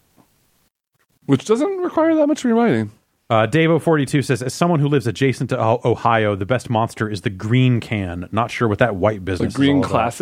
[1.26, 2.90] Which doesn't require that much rewriting.
[3.30, 7.30] Uh, Davo42 says, as someone who lives adjacent to Ohio, the best monster is the
[7.30, 8.28] green can.
[8.30, 9.56] Not sure what that white business is.
[9.56, 10.14] green all about.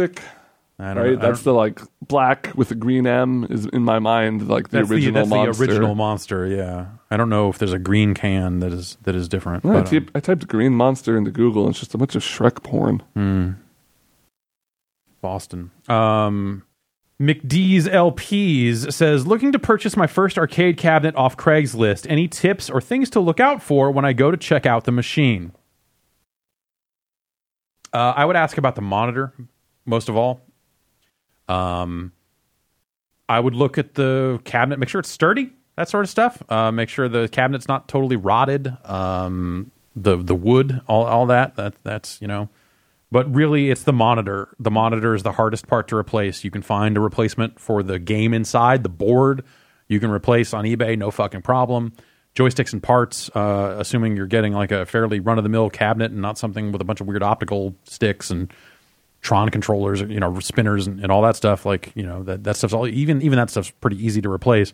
[0.82, 1.12] Classic, I don't right?
[1.12, 1.18] know.
[1.26, 4.68] I That's don't- the like black with the green M is in my mind like
[4.68, 5.66] the that's the, original that's monster.
[5.66, 6.46] the original monster.
[6.46, 9.64] Yeah, I don't know if there's a green can that is that is different.
[9.64, 11.98] Yeah, I, but, um, typed, I typed green monster into Google and it's just a
[11.98, 13.02] bunch of Shrek porn.
[15.20, 15.70] Boston.
[15.88, 16.64] Um,
[17.20, 22.06] McDee's LPs says, looking to purchase my first arcade cabinet off Craigslist.
[22.10, 24.90] Any tips or things to look out for when I go to check out the
[24.90, 25.52] machine?
[27.92, 29.32] Uh, I would ask about the monitor
[29.86, 30.40] most of all.
[31.48, 32.12] Um,
[33.28, 36.42] I would look at the cabinet, make sure it's sturdy, that sort of stuff.
[36.48, 38.76] Uh, make sure the cabinet's not totally rotted.
[38.84, 41.56] Um, the the wood, all all that.
[41.56, 42.48] That that's you know.
[43.10, 44.54] But really, it's the monitor.
[44.58, 46.44] The monitor is the hardest part to replace.
[46.44, 49.44] You can find a replacement for the game inside, the board.
[49.86, 51.92] You can replace on eBay, no fucking problem.
[52.34, 56.10] Joysticks and parts, uh, assuming you're getting like a fairly run of the mill cabinet
[56.12, 58.50] and not something with a bunch of weird optical sticks and
[59.22, 61.64] Tron controllers, you know, spinners and, and all that stuff.
[61.64, 64.72] Like, you know, that, that stuff's all, even, even that stuff's pretty easy to replace.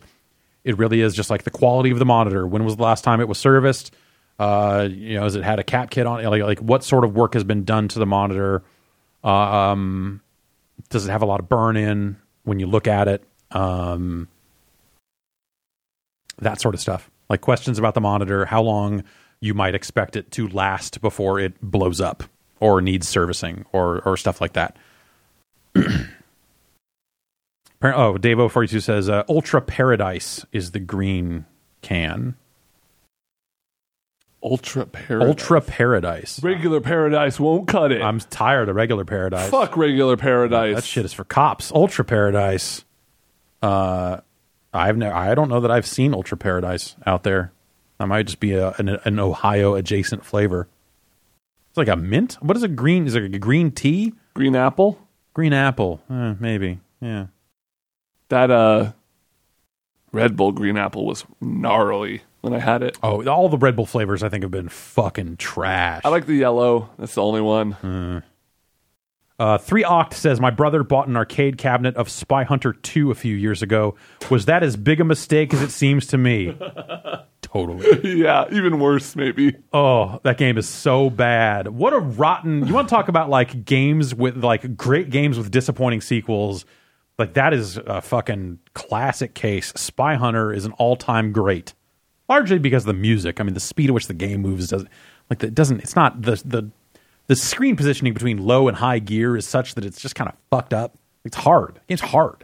[0.63, 2.47] It really is just like the quality of the monitor.
[2.47, 3.93] When was the last time it was serviced?
[4.39, 6.29] Uh, you know, has it had a cap kit on it?
[6.29, 8.63] Like, like what sort of work has been done to the monitor?
[9.23, 10.21] Um,
[10.89, 13.23] does it have a lot of burn in when you look at it?
[13.51, 14.27] Um,
[16.39, 17.11] that sort of stuff.
[17.29, 19.03] Like questions about the monitor, how long
[19.41, 22.23] you might expect it to last before it blows up
[22.59, 24.75] or needs servicing or or stuff like that.
[27.81, 31.45] Oh, Davo forty two says uh, Ultra Paradise is the green
[31.81, 32.35] can.
[34.43, 35.27] Ultra paradise.
[35.27, 36.43] Ultra Paradise.
[36.43, 38.01] regular paradise won't cut it.
[38.01, 39.49] I'm tired of regular Paradise.
[39.49, 40.75] Fuck regular paradise.
[40.75, 41.71] That shit is for cops.
[41.71, 42.85] Ultra Paradise.
[43.61, 44.17] Uh,
[44.73, 45.13] I've never.
[45.13, 47.51] I don't know that I've seen Ultra Paradise out there.
[47.97, 50.69] That might just be a, an, an Ohio adjacent flavor.
[51.69, 52.33] It's like a mint.
[52.41, 53.07] What is a green?
[53.07, 54.13] Is it a green tea?
[54.33, 54.99] Green apple.
[55.33, 56.01] Green apple?
[56.09, 56.79] Eh, maybe.
[57.01, 57.27] Yeah.
[58.29, 58.91] That uh,
[60.11, 62.97] Red Bull green apple was gnarly when I had it.
[63.03, 66.01] Oh, all the Red Bull flavors I think have been fucking trash.
[66.03, 66.89] I like the yellow.
[66.97, 68.23] That's the only one.
[69.39, 73.15] Uh, Three Oct says my brother bought an arcade cabinet of Spy Hunter 2 a
[73.15, 73.95] few years ago.
[74.29, 76.57] Was that as big a mistake as it seems to me?
[77.41, 78.17] totally.
[78.19, 79.55] yeah, even worse maybe.
[79.71, 81.69] Oh, that game is so bad.
[81.69, 82.67] What a rotten.
[82.67, 86.65] You want to talk about like games with like great games with disappointing sequels?
[87.17, 89.71] Like that is a fucking classic case.
[89.75, 91.73] Spy Hunter is an all-time great.
[92.27, 93.39] Largely because of the music.
[93.39, 94.89] I mean, the speed at which the game moves doesn't
[95.29, 96.69] like it doesn't it's not the the
[97.29, 100.35] the screen positioning between low and high gear is such that it's just kind of
[100.49, 100.97] fucked up.
[101.23, 101.79] It's hard.
[101.87, 102.43] It's hard.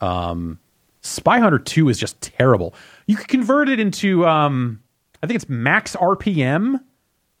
[0.00, 0.58] Um,
[1.02, 2.74] Spy Hunter 2 is just terrible.
[3.06, 4.82] You could convert it into um,
[5.22, 6.82] I think it's max RPM.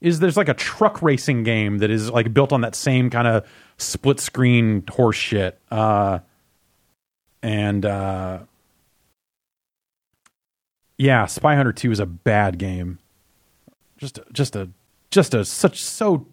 [0.00, 3.26] Is there's like a truck racing game that is like built on that same kind
[3.26, 3.44] of
[3.76, 5.58] split screen horse shit.
[5.72, 6.20] Uh,
[7.42, 8.38] and uh,
[10.96, 13.00] yeah, Spy Hunter 2 is a bad game.
[13.96, 14.68] Just just a
[15.10, 16.28] just a such so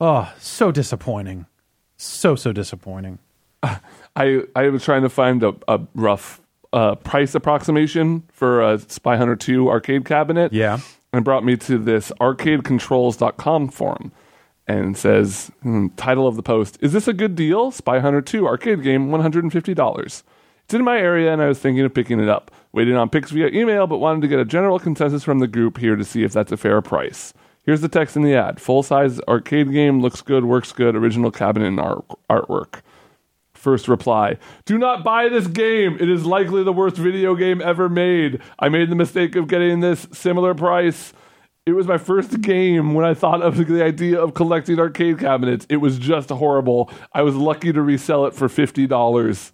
[0.00, 1.46] oh, so disappointing.
[1.96, 3.18] So so disappointing.
[3.62, 6.40] I I was trying to find a, a rough
[6.72, 10.52] uh, price approximation for a Spy Hunter 2 arcade cabinet.
[10.52, 10.80] Yeah.
[11.12, 14.12] And brought me to this arcadecontrols.com forum
[14.68, 17.70] and says hmm, title of the post Is this a good deal?
[17.70, 20.22] Spy Hunter 2 arcade game $150.
[20.64, 22.52] It's in my area and I was thinking of picking it up.
[22.72, 25.78] Waiting on pics via email, but wanted to get a general consensus from the group
[25.78, 27.34] here to see if that's a fair price.
[27.62, 28.60] Here's the text in the ad.
[28.60, 32.80] Full size arcade game, looks good, works good, original cabinet and art- artwork.
[33.52, 35.98] First reply Do not buy this game.
[36.00, 38.40] It is likely the worst video game ever made.
[38.58, 41.12] I made the mistake of getting this similar price.
[41.66, 45.66] It was my first game when I thought of the idea of collecting arcade cabinets.
[45.68, 46.90] It was just horrible.
[47.12, 49.52] I was lucky to resell it for $50.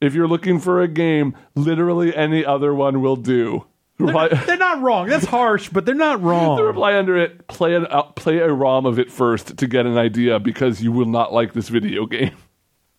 [0.00, 3.66] If you're looking for a game, literally any other one will do.
[4.00, 5.08] Reply, They're not wrong.
[5.08, 6.60] That's harsh, but they're not the wrong.
[6.60, 9.96] reply under it play, an, uh, play a ROM of it first to get an
[9.98, 12.34] idea because you will not like this video game.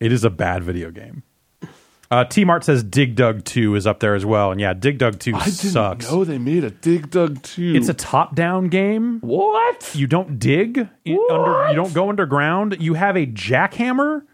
[0.00, 1.22] It is a bad video game.
[2.10, 4.50] Uh, T Mart says Dig Dug 2 is up there as well.
[4.52, 6.10] And yeah, Dig Dug 2 I sucks.
[6.10, 7.72] know they made a Dig Dug 2.
[7.74, 9.20] It's a top down game.
[9.20, 9.92] What?
[9.94, 12.76] You don't dig in- under you don't go underground.
[12.80, 14.24] You have a jackhammer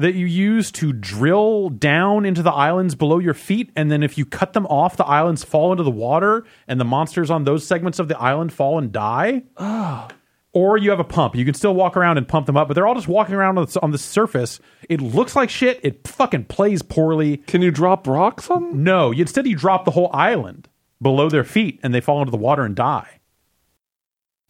[0.00, 4.18] that you use to drill down into the islands below your feet and then if
[4.18, 7.66] you cut them off the islands fall into the water and the monsters on those
[7.66, 9.42] segments of the island fall and die.
[10.52, 11.36] Or you have a pump.
[11.36, 13.56] You can still walk around and pump them up, but they're all just walking around
[13.56, 14.58] on the, on the surface.
[14.88, 15.78] It looks like shit.
[15.84, 17.36] It fucking plays poorly.
[17.36, 18.82] Can you drop rocks on them?
[18.82, 20.68] No, you- instead you drop the whole island
[21.00, 23.20] below their feet and they fall into the water and die.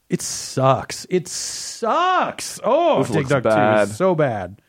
[0.09, 1.05] It sucks.
[1.09, 2.59] It sucks.
[2.63, 3.87] Oh, This Dig looks Dug 2 bad.
[3.89, 4.60] is so bad.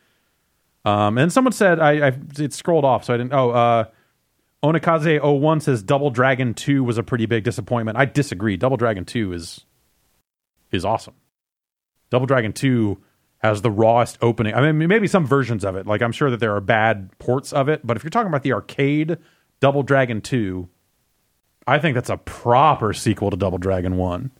[0.85, 3.33] Um, and someone said I, I it scrolled off, so I didn't.
[3.33, 3.85] Oh, uh,
[4.63, 7.97] Onikaze01 says Double Dragon 2 was a pretty big disappointment.
[7.97, 8.57] I disagree.
[8.57, 9.65] Double Dragon 2 is
[10.71, 11.15] is awesome.
[12.09, 13.01] Double Dragon 2
[13.39, 14.53] has the rawest opening.
[14.53, 15.85] I mean, maybe some versions of it.
[15.85, 18.43] Like, I'm sure that there are bad ports of it, but if you're talking about
[18.43, 19.17] the arcade
[19.59, 20.67] Double Dragon 2,
[21.67, 24.31] I think that's a proper sequel to Double Dragon 1.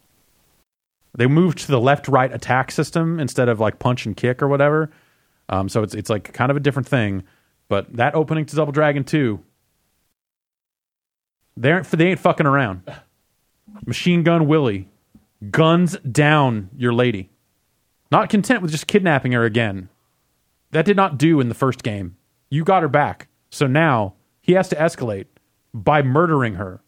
[1.15, 4.47] They moved to the left right attack system instead of like punch and kick or
[4.47, 4.89] whatever.
[5.49, 7.23] Um, so it's it's like kind of a different thing.
[7.67, 9.39] But that opening to Double Dragon 2,
[11.57, 12.83] they aren't they ain't fucking around.
[13.85, 14.89] Machine Gun Willy
[15.51, 17.29] guns down your lady.
[18.11, 19.89] Not content with just kidnapping her again.
[20.71, 22.17] That did not do in the first game.
[22.49, 23.27] You got her back.
[23.49, 25.25] So now he has to escalate
[25.73, 26.81] by murdering her.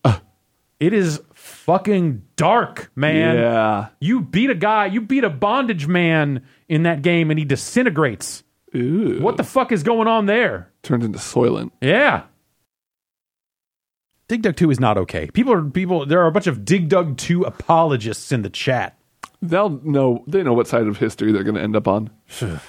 [0.80, 3.38] It is fucking dark, man.
[3.38, 3.88] Yeah.
[4.00, 8.44] You beat a guy, you beat a bondage man in that game and he disintegrates.
[8.76, 9.20] Ooh.
[9.22, 10.72] What the fuck is going on there?
[10.82, 11.72] Turned into Soylent.
[11.82, 12.24] Yeah.
[14.28, 15.30] Dig Dug 2 is not okay.
[15.32, 18.98] People are people there are a bunch of Dig Dug 2 apologists in the chat.
[19.42, 20.24] They'll know.
[20.26, 22.10] They know what side of history they're going to end up on.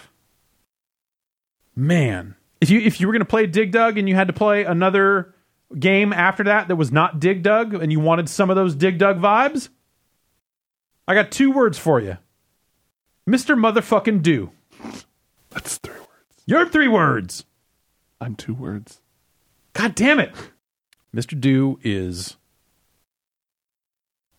[1.75, 4.35] Man, if you if you were going to play Dig Dug and you had to
[4.35, 5.35] play another
[5.79, 8.99] game after that that was not Dig Dug and you wanted some of those Dig
[8.99, 9.69] Dug vibes,
[11.09, 12.19] I got two words for you.
[13.29, 13.57] Mr.
[13.59, 14.53] Motherfucking Do.
[15.51, 16.43] That's three words.
[16.47, 17.45] You're three words.
[18.21, 19.01] I'm two words.
[19.73, 20.33] God damn it.
[21.15, 21.39] Mr.
[21.39, 22.37] Do is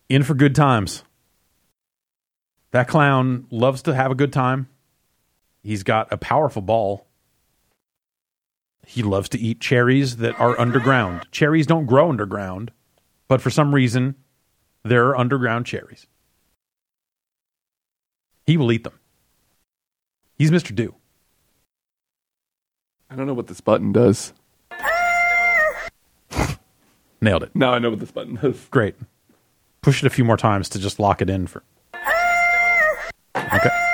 [0.08, 1.04] in for good times.
[2.70, 4.68] That clown loves to have a good time.
[5.62, 7.07] He's got a powerful ball.
[8.88, 11.26] He loves to eat cherries that are underground.
[11.30, 12.72] Cherries don't grow underground,
[13.28, 14.14] but for some reason,
[14.82, 16.06] there are underground cherries.
[18.46, 18.98] He will eat them.
[20.38, 20.74] He's Mr.
[20.74, 20.94] Do.
[23.10, 24.32] I don't know what this button does.
[27.20, 27.54] Nailed it.
[27.54, 28.68] Now I know what this button does.
[28.70, 28.94] Great.
[29.82, 31.62] Push it a few more times to just lock it in for.
[33.36, 33.87] Okay.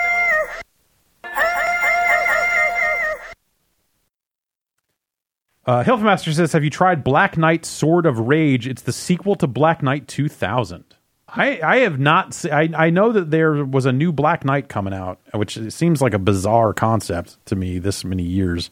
[5.66, 8.66] Uh, Hilfmaster says, "Have you tried Black Knight Sword of Rage?
[8.66, 10.84] It's the sequel to Black Knight 2000."
[11.28, 12.34] I, I have not.
[12.34, 16.00] Se- I I know that there was a new Black Knight coming out, which seems
[16.00, 17.78] like a bizarre concept to me.
[17.78, 18.70] This many years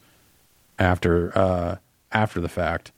[0.79, 1.77] after uh,
[2.11, 2.91] after the fact,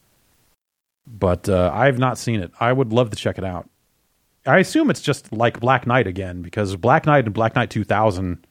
[1.07, 2.51] but uh, I have not seen it.
[2.59, 3.69] I would love to check it out.
[4.45, 8.45] I assume it's just like Black Knight again because Black Knight and Black Knight 2000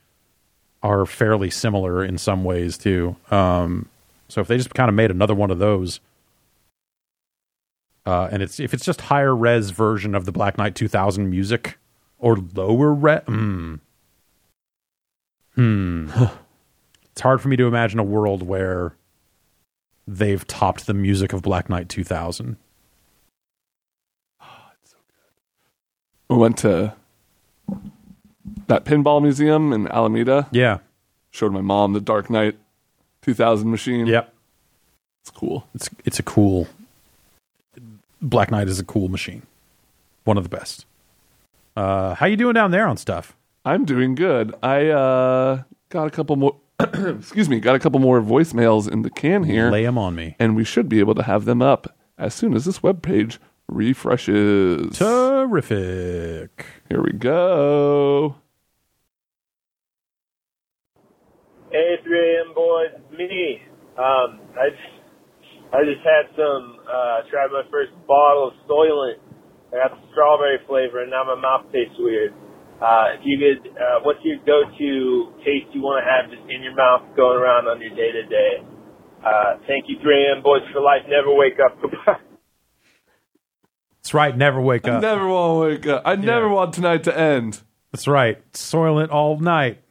[0.83, 3.15] are fairly similar in some ways too.
[3.31, 3.89] Um,
[4.29, 6.01] so if they just kind of made another one of those,
[8.07, 11.79] uh, and it's if it's just higher res version of the Black Knight 2000 music
[12.19, 13.75] or lower res, hmm,
[15.55, 16.09] hmm,
[17.13, 18.95] it's hard for me to imagine a world where
[20.07, 22.57] they've topped the music of Black Knight 2000.
[26.29, 26.95] We went to
[28.67, 30.49] that pinball museum in Alameda.
[30.51, 30.79] Yeah,
[31.31, 32.57] Showed my mom the Dark Knight
[33.25, 34.07] 2000 machine.
[34.07, 34.33] yep.
[35.23, 35.67] It's cool.
[35.75, 36.69] It's it's a cool.
[38.21, 39.43] Black Knight is a cool machine,
[40.25, 40.85] one of the best.
[41.77, 43.35] Uh, how you doing down there on stuff?
[43.65, 44.55] I'm doing good.
[44.63, 46.57] I uh, got a couple more.
[46.81, 47.59] excuse me.
[47.61, 50.37] Got a couple more voicemails in the can here, Lay them on me.
[50.39, 53.41] and we should be able to have them up as soon as this web page
[53.69, 54.99] refreshes.
[54.99, 56.67] Terrific.
[56.91, 58.37] Here we go.
[61.75, 62.55] Hey, 3 a.m.
[62.55, 63.59] boys, it's me.
[63.99, 64.95] Um, I just,
[65.75, 69.19] I just had some, uh, tried my first bottle of Soylent.
[69.75, 72.31] I got the strawberry flavor and now my mouth tastes weird.
[72.79, 76.63] Uh, if you could, uh, what's your go-to taste you want to have just in
[76.63, 78.53] your mouth going around on your day to day?
[79.27, 80.43] Uh, thank you, 3 a.m.
[80.47, 81.03] boys for life.
[81.11, 81.75] Never wake up.
[81.83, 82.23] Goodbye.
[83.99, 84.37] That's right.
[84.37, 85.03] Never wake I up.
[85.03, 86.03] never want to wake up.
[86.07, 87.63] I never want tonight to end.
[87.91, 88.39] That's right.
[88.53, 89.84] Soylent all night.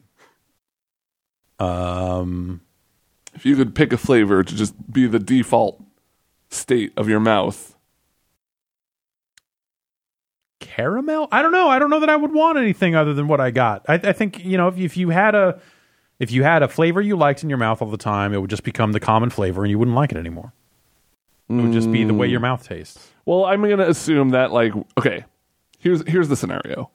[1.58, 2.60] Um,
[3.34, 5.82] If you could pick a flavor to just be the default
[6.50, 7.76] state of your mouth,
[10.60, 11.28] caramel.
[11.30, 11.68] I don't know.
[11.68, 13.84] I don't know that I would want anything other than what I got.
[13.88, 15.60] I, I think you know if, if you had a
[16.18, 18.50] if you had a flavor you liked in your mouth all the time, it would
[18.50, 20.52] just become the common flavor, and you wouldn't like it anymore.
[21.48, 23.10] It would just be the way your mouth tastes.
[23.26, 25.24] Well, I'm going to assume that like okay,
[25.78, 26.90] here's here's the scenario.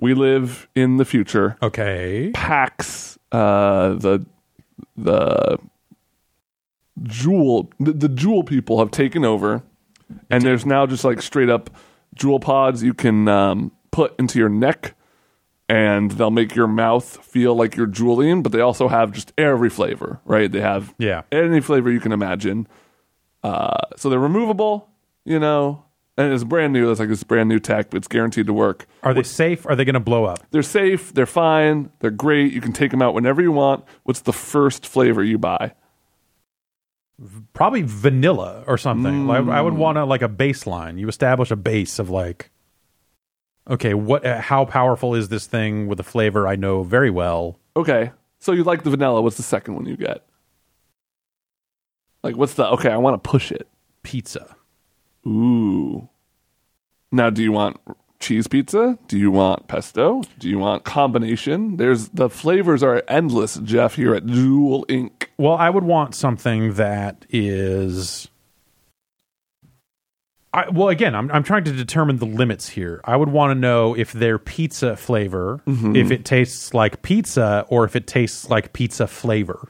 [0.00, 1.56] We live in the future.
[1.62, 2.30] Okay.
[2.34, 4.26] PAX uh the
[4.96, 5.58] the
[7.02, 9.62] JUUL the, the JUUL people have taken over
[10.28, 11.70] and there's now just like straight up
[12.14, 14.94] JUUL pods you can um, put into your neck
[15.68, 19.70] and they'll make your mouth feel like you're JUULing but they also have just every
[19.70, 21.22] flavor right they have Yeah.
[21.30, 22.66] any flavor you can imagine
[23.44, 24.88] uh, so they're removable
[25.24, 25.84] you know
[26.20, 28.86] and it's brand new it's like this brand new tech but it's guaranteed to work
[29.02, 29.66] Are they safe?
[29.66, 30.46] Are they going to blow up?
[30.50, 32.52] they're safe, they're fine, they're great.
[32.52, 33.84] You can take them out whenever you want.
[34.04, 35.72] What's the first flavor you buy?
[37.52, 39.26] Probably vanilla or something.
[39.26, 40.98] Like, I would want to like a baseline.
[40.98, 42.50] You establish a base of like,
[43.68, 44.24] okay, what?
[44.24, 47.58] Uh, how powerful is this thing with a flavor I know very well?
[47.76, 49.20] Okay, so you like the vanilla.
[49.20, 50.24] What's the second one you get?
[52.22, 52.90] Like, what's the okay?
[52.90, 53.68] I want to push it.
[54.02, 54.56] Pizza.
[55.26, 56.08] Ooh.
[57.12, 57.78] Now, do you want
[58.20, 58.98] cheese pizza?
[59.08, 60.22] Do you want pesto?
[60.38, 61.76] Do you want combination?
[61.76, 63.96] There's the flavors are endless, Jeff.
[63.96, 65.26] Here at JUUL Inc.
[65.38, 68.28] Well, I would want something that is.
[70.52, 73.00] I, well, again, I'm I'm trying to determine the limits here.
[73.04, 75.94] I would want to know if their pizza flavor, Mm-hmm.
[75.96, 79.68] if it tastes like pizza, or if it tastes like pizza flavor.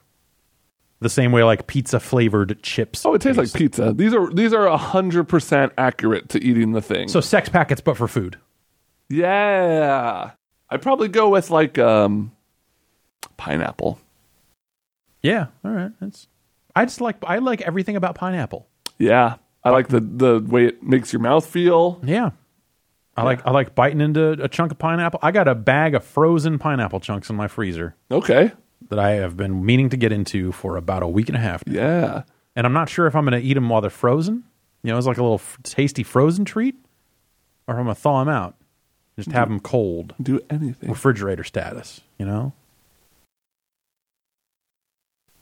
[1.01, 3.07] The same way, like pizza flavored chips.
[3.07, 3.93] Oh, it tastes like pizza.
[3.95, 7.09] These are these are hundred percent accurate to eating the thing.
[7.09, 8.39] So sex packets, but for food.
[9.09, 10.33] Yeah.
[10.69, 12.33] I'd probably go with like um
[13.39, 13.99] pineapple.
[15.23, 15.93] Yeah, all right.
[16.01, 16.29] That's.
[16.77, 18.69] I just like I like everything about pineapple.
[18.99, 19.37] Yeah.
[19.65, 22.01] I like the the way it makes your mouth feel.
[22.05, 22.31] Yeah.
[23.17, 25.21] I like I like biting into a chunk of pineapple.
[25.23, 27.97] I got a bag of frozen pineapple chunks in my freezer.
[28.11, 28.53] Okay.
[28.91, 31.67] That I have been meaning to get into for about a week and a half.
[31.67, 31.73] now.
[31.73, 32.23] Yeah.
[32.55, 34.45] And I'm not sure if I'm going to eat them while they're frozen.
[34.83, 36.75] You know, it's like a little f- tasty frozen treat,
[37.67, 38.55] or if I'm going to thaw them out,
[39.17, 40.89] just have them cold, Do anything.
[40.91, 42.01] refrigerator status.
[42.19, 42.53] You know.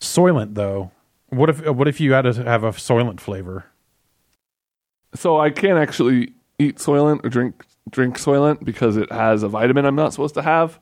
[0.01, 0.90] Soylent though.
[1.30, 3.66] What if what if you had to have a Soylent flavor?
[5.14, 9.84] So I can't actually eat Soylent or drink drink Soylent because it has a vitamin
[9.84, 10.78] I'm not supposed to have.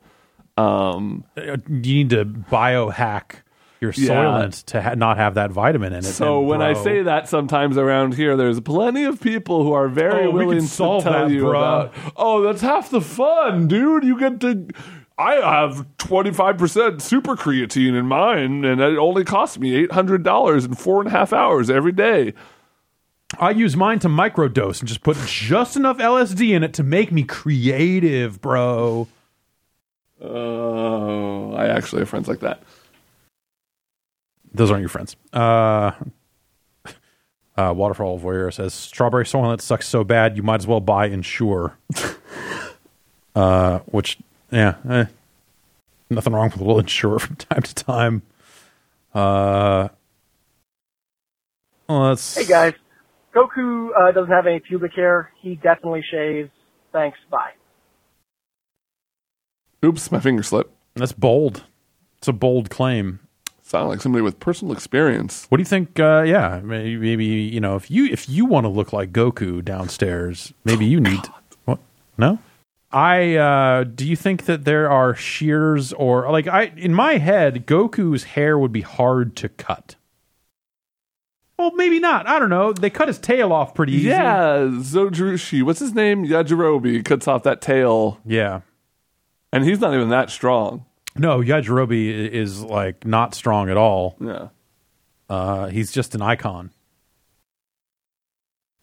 [0.57, 3.43] Um, Uh, You need to biohack
[3.81, 4.09] your Yeah.
[4.15, 6.05] soylent to ha- not have that vitamin in it.
[6.05, 9.89] so And, when I say that sometimes around here, there's plenty of people who are
[9.89, 11.51] very Oh, willing to tell that, you bruh.
[11.51, 11.93] about.
[12.17, 14.05] Oh, that's half the fun, dude.
[14.05, 14.67] You get to.
[15.19, 21.01] I have 25% super creatine in mine, and it only costs me $800 in four
[21.01, 22.33] and a half hours every day.
[23.41, 27.13] I use mine to microdose and just put just enough LSD in it to make
[27.13, 29.09] me creative, bro.
[30.21, 32.63] Oh, I actually have friends like that.
[34.53, 35.17] Those aren't your friends.
[35.33, 35.93] Uh,
[37.57, 41.77] uh, Waterfall Voyeur says strawberry soylent sucks so bad you might as well buy Ensure.
[43.35, 44.19] uh, which,
[44.51, 45.05] yeah, eh,
[46.09, 48.23] nothing wrong with a little Ensure from time to time.
[49.15, 49.89] Uh,
[51.89, 52.75] well, that's Hey guys,
[53.35, 55.31] Goku uh, doesn't have any pubic hair.
[55.41, 56.51] He definitely shaves.
[56.93, 57.19] Thanks.
[57.31, 57.51] Bye.
[59.87, 60.73] Oops, my finger slipped.
[60.95, 61.65] that's bold.
[62.19, 63.21] It's a bold claim.
[63.63, 65.47] Sound like somebody with personal experience.
[65.49, 65.99] What do you think?
[65.99, 69.65] Uh, yeah, maybe, maybe you know if you if you want to look like Goku
[69.65, 71.21] downstairs, maybe you need.
[71.65, 71.79] What?
[72.17, 72.39] No.
[72.93, 77.67] I uh, do you think that there are shears or like I in my head
[77.67, 79.97] Goku's hair would be hard to cut.
[81.59, 82.29] Well, maybe not.
[82.29, 82.73] I don't know.
[82.73, 84.09] They cut his tail off pretty easy.
[84.09, 85.63] Yeah, Zodrushi.
[85.63, 86.27] What's his name?
[86.27, 88.61] Yajirobe cuts off that tail, Yeah.
[89.57, 90.85] And he's not even that strong.
[91.17, 94.15] No, Yajirobe is like not strong at all.
[94.21, 94.49] Yeah.
[95.31, 96.71] Uh, he's just an icon,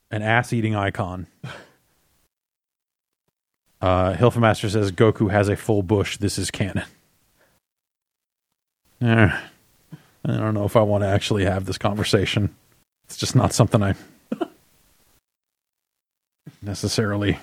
[0.09, 1.28] an ass-eating icon.
[3.82, 6.15] Uh, Hilfemaster says Goku has a full bush.
[6.15, 6.86] This is canon.
[9.01, 12.55] Eh, I don't know if I want to actually have this conversation.
[13.03, 13.95] It's just not something I
[16.61, 17.39] necessarily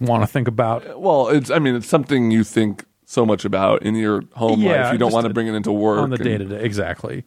[0.00, 1.00] want to think about.
[1.00, 1.50] Well, it's.
[1.50, 4.92] I mean, it's something you think so much about in your home Yeah, life.
[4.92, 6.00] You don't want to bring it into work.
[6.00, 6.62] on the day to day.
[6.62, 7.24] Exactly.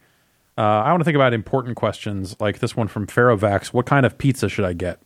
[0.58, 3.68] Uh, I want to think about important questions like this one from Pharaohvax.
[3.68, 5.00] What kind of pizza should I get?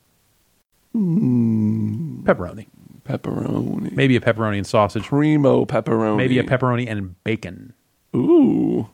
[0.94, 2.66] Pepperoni.
[3.04, 3.92] Pepperoni.
[3.92, 5.04] Maybe a pepperoni and sausage.
[5.04, 6.16] Primo pepperoni.
[6.16, 7.74] Maybe a pepperoni and bacon.
[8.16, 8.88] Ooh.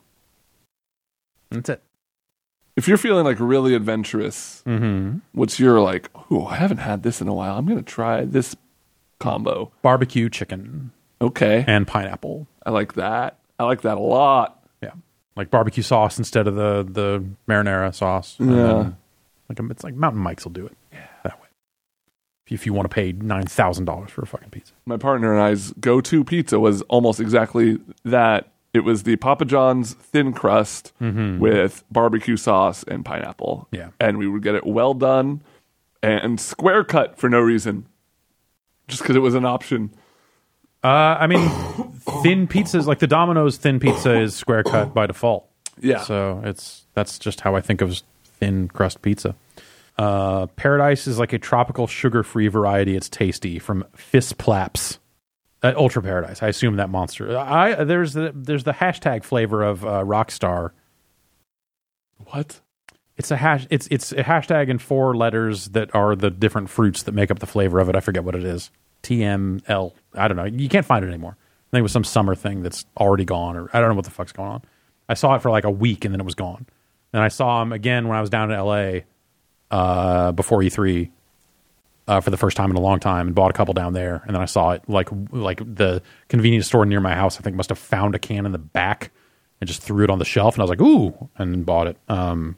[1.51, 1.83] That's it.
[2.81, 5.19] If you're feeling like really adventurous, Mm-hmm.
[5.33, 6.09] what's your like?
[6.31, 7.59] Oh, I haven't had this in a while.
[7.59, 8.57] I'm gonna try this
[9.19, 9.71] combo.
[9.83, 12.47] Barbecue chicken Okay, and pineapple.
[12.65, 13.37] I like that.
[13.59, 14.65] I like that a lot.
[14.83, 14.93] Yeah,
[15.37, 18.37] like barbecue sauce instead of the the marinara sauce.
[18.41, 18.93] Yeah.
[19.51, 20.77] like it's like Mountain Mike's will do it.
[20.91, 21.49] Yeah, that way.
[22.47, 24.73] If you, if you want to pay nine thousand dollars for a fucking pizza.
[24.87, 28.51] My partner and I's go-to pizza was almost exactly that.
[28.73, 33.67] It was the Papa John's thin crust with barbecue sauce and pineapple.
[33.73, 33.89] Yeah.
[33.99, 35.43] and we would get it well done
[36.03, 37.87] and square cut for no reason,
[38.89, 39.91] just because it was an option.
[40.83, 40.87] Uh,
[41.21, 41.47] I mean,
[42.23, 45.47] thin pizzas like the Domino's thin pizza is square cut by default.
[45.81, 46.01] Yeah.
[46.03, 49.35] So it's that's just how I think of thin crust pizza.
[49.99, 52.97] Uh, Paradise is like a tropical sugar free variety.
[52.97, 54.99] It's tasty from Fistplaps.
[55.63, 56.43] Uh, Ultra Paradise.
[56.43, 57.37] I assume that monster.
[57.37, 60.71] I there's the there's the hashtag flavor of uh, Rockstar.
[62.27, 62.61] What?
[63.17, 63.67] It's a hash.
[63.69, 67.39] It's it's a hashtag in four letters that are the different fruits that make up
[67.39, 67.97] the flavor of it.
[67.97, 68.71] I forget what it is.
[69.03, 69.93] TML.
[70.15, 70.45] I don't know.
[70.45, 71.37] You can't find it anymore.
[71.39, 74.07] I think it was some summer thing that's already gone, or I don't know what
[74.07, 74.63] the fuck's going on.
[75.09, 76.67] I saw it for like a week and then it was gone.
[77.13, 79.01] And I saw him again when I was down in LA
[79.71, 81.11] uh, before E3
[82.09, 84.23] uh, for the first time in a long time, and bought a couple down there.
[84.27, 87.39] And then I saw it like like the convenience store near my house.
[87.39, 89.11] I think must have found a can in the back
[89.61, 90.55] and just threw it on the shelf.
[90.55, 91.97] And I was like, ooh, and bought it.
[92.09, 92.57] Um,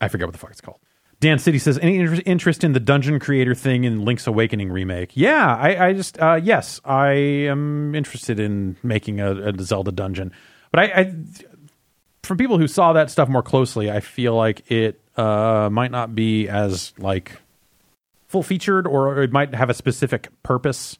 [0.00, 0.78] I forget what the fuck it's called.
[1.20, 5.12] Dan City says, any inter- interest in the dungeon creator thing in Link's Awakening remake?
[5.14, 10.32] Yeah, I, I just, uh, yes, I am interested in making a, a Zelda dungeon.
[10.72, 11.14] But I, I,
[12.24, 16.14] from people who saw that stuff more closely, I feel like it uh, might not
[16.14, 17.40] be as like
[18.28, 20.98] full featured, or it might have a specific purpose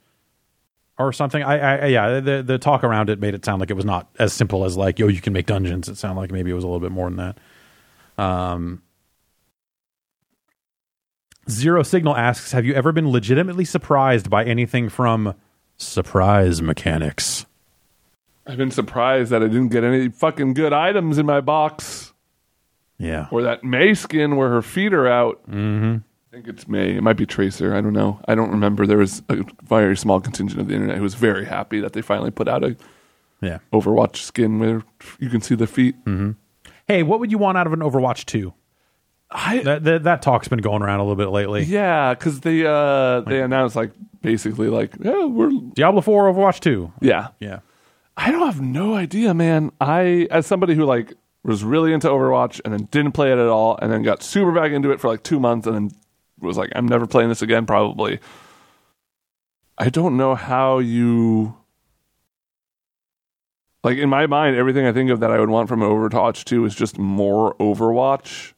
[0.98, 1.42] or something.
[1.42, 4.08] I, I yeah, the the talk around it made it sound like it was not
[4.18, 5.88] as simple as like, yo, you can make dungeons.
[5.88, 8.22] It sounded like maybe it was a little bit more than that.
[8.22, 8.82] Um,
[11.50, 15.34] Zero Signal asks, "Have you ever been legitimately surprised by anything from
[15.76, 17.46] Surprise Mechanics?"
[18.46, 22.11] I've been surprised that I didn't get any fucking good items in my box.
[23.03, 25.42] Yeah, Or that Mei skin where her feet are out.
[25.50, 25.96] Mm-hmm.
[25.96, 26.96] I think it's Mei.
[26.96, 27.74] It might be Tracer.
[27.74, 28.20] I don't know.
[28.26, 28.86] I don't remember.
[28.86, 32.00] There was a very small contingent of the internet who was very happy that they
[32.03, 32.76] finally put out a
[33.42, 33.59] yeah.
[33.72, 34.82] Overwatch skin where
[35.18, 35.96] you can see the feet.
[36.86, 38.55] Hey, what would you want out of an Overwatch two?
[39.30, 41.64] I, That, that that talk's been going around a little bit lately.
[41.64, 43.90] yeah, because they uh, they announced like
[44.20, 46.92] basically like, yeah, we're Diablo 4, Overwatch 2.
[47.00, 47.28] yeah.
[47.40, 47.61] Yeah.
[48.16, 49.72] I don't have no idea, man.
[49.80, 51.14] I as somebody who like
[51.45, 54.53] was really into Overwatch and then didn't play it at all, and then got super
[54.53, 55.90] back into it for like two months, and then
[56.40, 58.20] was like, I'm never playing this again, probably.
[59.78, 61.57] I don't know how you
[63.84, 66.64] like in my mind, everything I think of that I would want from Overwatch 2
[66.64, 68.53] is just more Overwatch.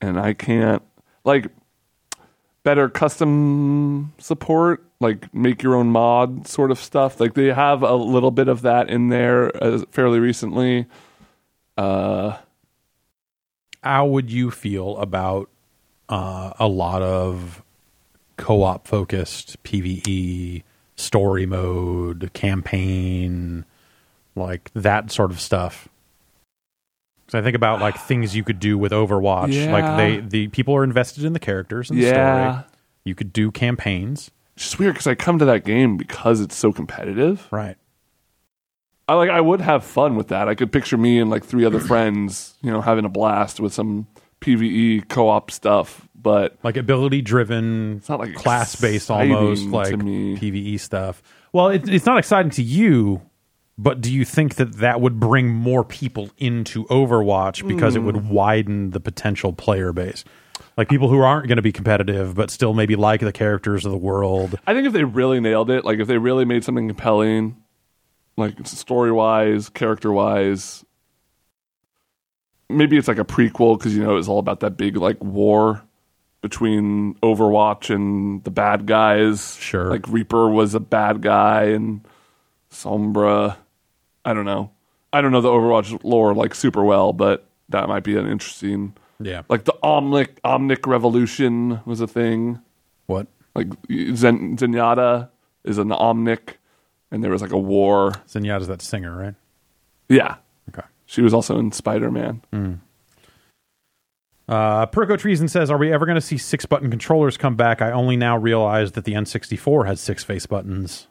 [0.00, 0.82] And I can't
[1.24, 1.48] like
[2.62, 7.20] better custom support, like make your own mod sort of stuff.
[7.20, 10.86] Like they have a little bit of that in there uh, fairly recently.
[11.76, 12.36] Uh
[13.82, 15.48] How would you feel about
[16.08, 17.62] uh, a lot of
[18.36, 20.62] co-op focused PVE
[20.96, 23.64] story mode, campaign,
[24.34, 25.88] like that sort of stuff?
[27.26, 29.52] Because I think about like things you could do with Overwatch.
[29.52, 29.72] Yeah.
[29.72, 32.64] Like they, the people are invested in the characters and the story.
[33.04, 36.56] You could do campaigns, It's just weird because I come to that game because it's
[36.56, 37.46] so competitive.
[37.50, 37.76] right?
[39.08, 40.48] I like I would have fun with that.
[40.48, 43.72] I could picture me and like three other friends, you know, having a blast with
[43.72, 44.06] some
[44.40, 49.94] PVE co-op stuff, but Like ability driven, it's not like class based almost like.
[49.94, 51.22] PVE stuff.
[51.52, 53.22] Well, it, it's not exciting to you,
[53.78, 58.06] but do you think that that would bring more people into Overwatch because it Hmm.
[58.06, 60.24] would widen the potential player base?
[60.76, 63.92] Like people who aren't going to be competitive, but still maybe like the characters of
[63.92, 64.58] the world.
[64.66, 67.56] I think if they really nailed it, like if they really made something compelling,
[68.36, 70.84] like story wise, character wise,
[72.68, 75.82] maybe it's like a prequel because you know it's all about that big like war
[76.42, 79.56] between Overwatch and the bad guys.
[79.56, 79.90] Sure.
[79.90, 82.06] like Reaper was a bad guy and
[82.70, 83.56] Sombra.
[84.24, 84.70] I don't know.
[85.12, 88.94] I don't know the Overwatch lore like super well, but that might be an interesting.
[89.18, 89.42] Yeah.
[89.48, 92.60] Like the Omnic Omnic Revolution was a thing
[93.06, 93.28] What?
[93.54, 93.68] like
[94.14, 95.30] Zen, Zenyatta
[95.64, 96.56] is an omnic,
[97.10, 98.12] and there was like a war.
[98.28, 99.34] Zenyatta's that singer, right?
[100.08, 100.36] Yeah,
[100.68, 100.86] Okay.
[101.06, 102.42] she was also in Spider Man.
[104.48, 107.82] Uh, Perko Treason says, "Are we ever going to see six button controllers come back?
[107.82, 111.08] I only now realize that the N64 has six face buttons."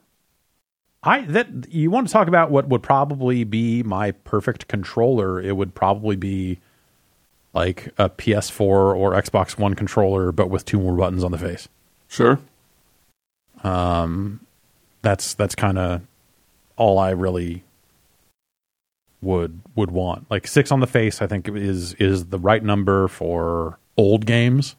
[1.02, 5.40] I that you want to talk about what would probably be my perfect controller?
[5.40, 6.58] It would probably be
[7.52, 11.68] like a PS4 or Xbox One controller, but with two more buttons on the face.
[12.08, 12.38] Sure.
[15.06, 16.02] That's that's kind of
[16.76, 17.62] all I really
[19.22, 20.28] would would want.
[20.28, 24.74] Like six on the face, I think is is the right number for old games.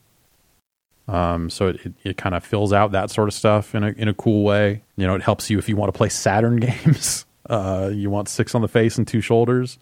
[1.08, 3.92] Um, so it, it, it kind of fills out that sort of stuff in a
[3.92, 4.84] in a cool way.
[4.98, 7.26] You know, it helps you if you want to play Saturn games.
[7.50, 9.80] Uh, you want six on the face and two shoulders.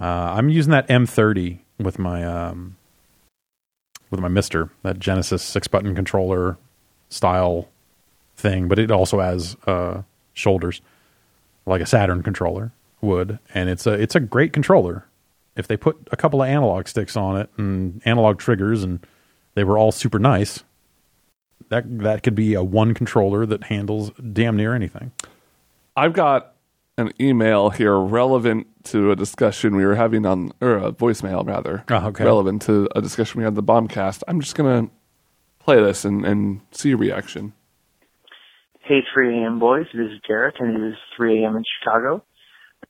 [0.00, 2.78] Uh, I'm using that M30 with my um,
[4.10, 6.56] with my MiSTer that Genesis six button controller
[7.10, 7.68] style
[8.36, 10.80] thing, but it also has uh, shoulders
[11.66, 15.06] like a Saturn controller would, and it's a it's a great controller.
[15.56, 19.04] If they put a couple of analog sticks on it and analog triggers, and
[19.54, 20.64] they were all super nice,
[21.68, 25.12] that that could be a one controller that handles damn near anything.
[25.96, 26.54] I've got
[26.98, 31.84] an email here relevant to a discussion we were having on, or a voicemail rather,
[31.90, 32.24] Oh, okay.
[32.24, 34.22] relevant to a discussion we had the Bombcast.
[34.28, 34.88] I'm just gonna
[35.60, 37.52] play this and, and see a reaction.
[38.86, 39.60] Hey 3 a.m.
[39.60, 41.56] boys, this is Garrett and it is 3 a.m.
[41.56, 42.22] in Chicago.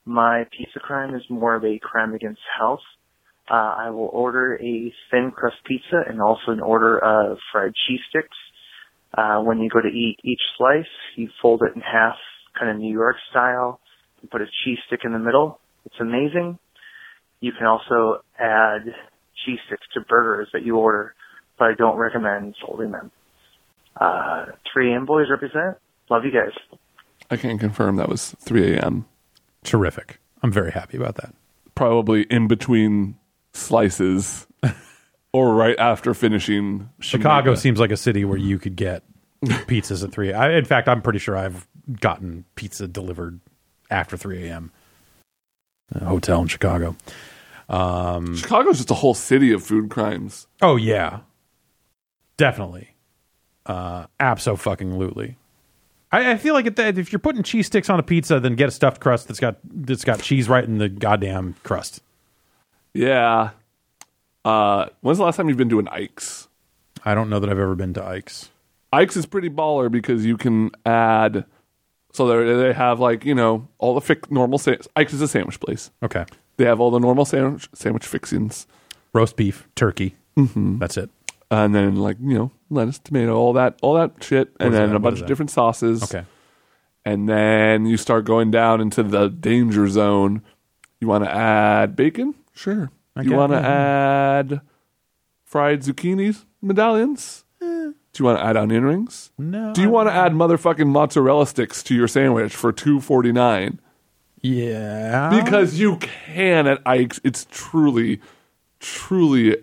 [0.03, 2.81] My pizza crime is more of a crime against health.
[3.49, 8.01] Uh, I will order a thin crust pizza and also an order of fried cheese
[8.09, 8.35] sticks.
[9.17, 10.83] Uh, when you go to eat each slice,
[11.15, 12.15] you fold it in half,
[12.59, 13.79] kind of New York style,
[14.21, 15.61] and put a cheese stick in the middle.
[15.85, 16.59] It's amazing.
[17.39, 18.81] You can also add
[19.45, 21.15] cheese sticks to burgers that you order,
[21.57, 23.11] but I don't recommend folding them.
[23.95, 25.05] Uh, 3 a.m.
[25.05, 25.77] boys represent.
[26.09, 26.51] Love you guys.
[27.31, 29.05] I can confirm that was 3 a.m.
[29.63, 30.19] Terrific.
[30.43, 31.33] I'm very happy about that.
[31.73, 33.17] Probably in between
[33.53, 34.45] slices,
[35.33, 36.89] or right after finishing.
[36.99, 37.57] Chicago Omega.
[37.59, 39.03] seems like a city where you could get
[39.43, 40.31] pizzas at three.
[40.33, 41.67] I, in fact, I'm pretty sure I've
[41.99, 43.39] gotten pizza delivered
[43.89, 44.71] after three a.m.
[45.93, 46.95] A hotel in Chicago.
[47.67, 50.47] Um, Chicago's just a whole city of food crimes.
[50.61, 51.21] Oh yeah,
[52.37, 52.95] definitely.
[53.65, 55.37] Uh, fucking absolutely.
[56.15, 58.55] I, I feel like if, that, if you're putting cheese sticks on a pizza, then
[58.55, 62.01] get a stuffed crust that's got that's got cheese right in the goddamn crust.
[62.93, 63.51] Yeah.
[64.43, 66.47] Uh, when's the last time you've been to an Ike's?
[67.03, 68.49] I don't know that I've ever been to Ike's.
[68.93, 71.45] Ike's is pretty baller because you can add.
[72.13, 74.57] So they they have like you know all the fic- normal.
[74.57, 75.91] Sa- Ike's is a sandwich place.
[76.01, 76.25] Okay,
[76.57, 78.67] They have all the normal sandwich sandwich fixings,
[79.11, 80.15] roast beef, turkey.
[80.37, 80.77] Mm-hmm.
[80.79, 81.09] That's it.
[81.51, 84.95] and then like you know lettuce, tomato, all that, all that shit, and then that?
[84.95, 86.03] a bunch of different sauces.
[86.03, 86.25] Okay.
[87.05, 90.41] and then you start going down into the danger zone.
[90.99, 92.33] You want to add bacon?
[92.53, 92.89] Sure.
[93.17, 94.61] Okay, You want to add
[95.43, 97.43] fried zucchini medallions?
[97.59, 99.31] Do you want to add onion rings?
[99.37, 99.73] No.
[99.73, 103.79] Do you want to add motherfucking mozzarella sticks to your sandwich for two forty nine?
[104.41, 105.29] Yeah.
[105.43, 107.19] Because you can at Ike's.
[107.23, 108.21] It's truly,
[108.79, 109.57] truly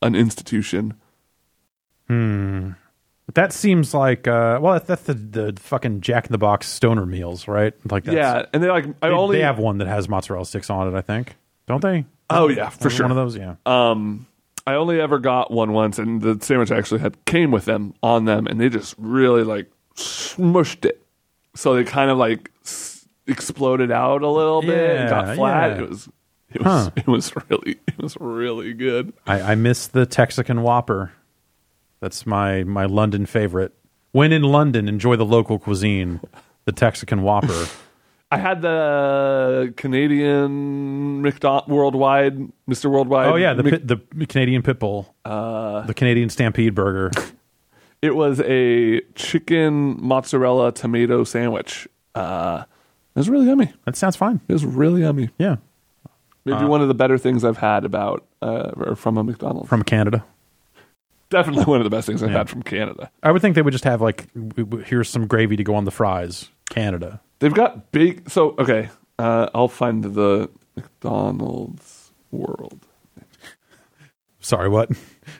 [0.00, 0.94] an institution.
[2.08, 7.06] That seems like uh well that's, that's the the fucking Jack in the Box stoner
[7.06, 7.74] meals, right?
[7.90, 10.46] Like that's, yeah, and they like I They, only they have one that has mozzarella
[10.46, 11.36] sticks on it, I think.
[11.66, 12.06] Don't they?
[12.30, 13.04] Oh yeah, for One sure.
[13.04, 13.56] One of those, yeah.
[13.66, 14.26] Um,
[14.66, 18.24] I only ever got one once, and the sandwich actually had came with them on
[18.26, 21.04] them, and they just really like smushed it,
[21.54, 25.76] so they kind of like s- exploded out a little bit and got flat.
[25.78, 25.82] yeah.
[25.84, 26.08] It was,
[26.52, 26.90] it was, Huh.
[26.96, 29.12] it was really, it was really good.
[29.26, 31.12] I, I miss the Texican Whopper.
[32.00, 33.72] That's my my London favorite.
[34.12, 36.20] When in London, enjoy the local cuisine.
[36.64, 37.66] The Texican Whopper.
[38.30, 43.28] I had the Canadian McDonald Worldwide, Mister Worldwide.
[43.28, 47.10] oh yeah, the Mc- pit, the Canadian Pitbull, uh, the Canadian Stampede Burger.
[48.02, 51.88] it was a chicken mozzarella tomato sandwich.
[52.14, 52.64] Uh,
[53.14, 53.72] it was really yummy.
[53.86, 54.40] That sounds fine.
[54.46, 55.30] It was really yummy.
[55.38, 55.56] Yeah,
[56.44, 59.68] Maybe one of the better things I've had about uh, from a McDonald's.
[59.68, 60.24] from Canada.
[61.30, 63.10] Definitely one of the best things I've had from Canada.
[63.22, 65.74] I would think they would just have like, w- w- here's some gravy to go
[65.74, 66.48] on the fries.
[66.70, 67.20] Canada.
[67.38, 68.28] They've got big.
[68.30, 72.80] So okay, uh, I'll find the McDonald's world.
[74.40, 74.90] Sorry, what?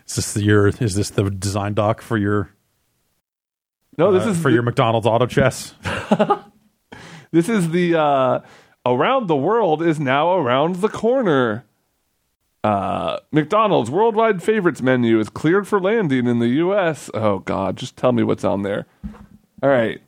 [0.06, 0.68] Is this the, your?
[0.68, 2.50] Is this the design doc for your?
[3.96, 5.74] No, this uh, is for the, your McDonald's auto chess.
[7.30, 8.40] This is the uh,
[8.86, 11.64] around the world is now around the corner.
[12.64, 17.08] Uh, McDonald's worldwide favorites menu is cleared for landing in the U.S.
[17.14, 18.86] Oh God, just tell me what's on there.
[19.62, 20.00] All right,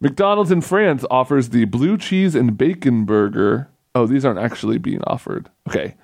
[0.00, 3.68] McDonald's in France offers the blue cheese and bacon burger.
[3.94, 5.50] Oh, these aren't actually being offered.
[5.68, 5.96] Okay,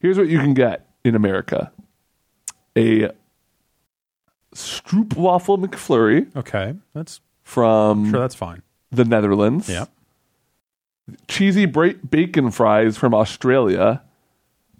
[0.00, 1.72] here's what you can get in America:
[2.76, 3.10] a
[4.54, 8.62] Stroopwafel McFlurry Okay, that's from sure that's fine.
[8.90, 9.86] the Netherlands Yeah.
[11.28, 14.02] cheesy bra- bacon fries from Australia,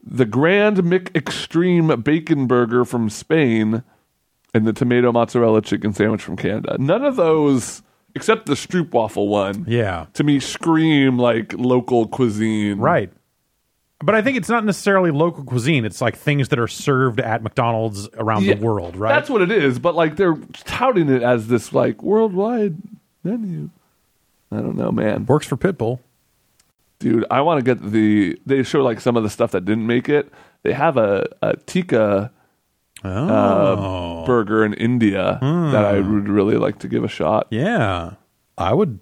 [0.04, 3.82] the Grand McExtreme Bacon Burger from Spain,
[4.54, 6.76] and the tomato mozzarella chicken sandwich from Canada.
[6.78, 7.82] None of those,
[8.14, 10.06] except the Stroopwafel one, Yeah.
[10.14, 12.78] to me scream like local cuisine.
[12.78, 13.12] Right.
[14.02, 15.84] But I think it's not necessarily local cuisine.
[15.84, 19.10] It's like things that are served at McDonald's around Yeah, the world, right?
[19.10, 22.76] That's what it is, but like they're touting it as this like worldwide
[23.22, 23.68] menu.
[24.50, 25.26] I don't know, man.
[25.26, 26.00] works for Pitbull.
[27.00, 28.38] Dude, I want to get the.
[28.46, 30.30] They show like some of the stuff that didn't make it.
[30.62, 32.30] They have a, a tikka
[33.02, 34.22] Oh.
[34.22, 37.46] uh, burger in India that I would really like to give a shot.
[37.50, 38.12] yeah.
[38.58, 38.98] I would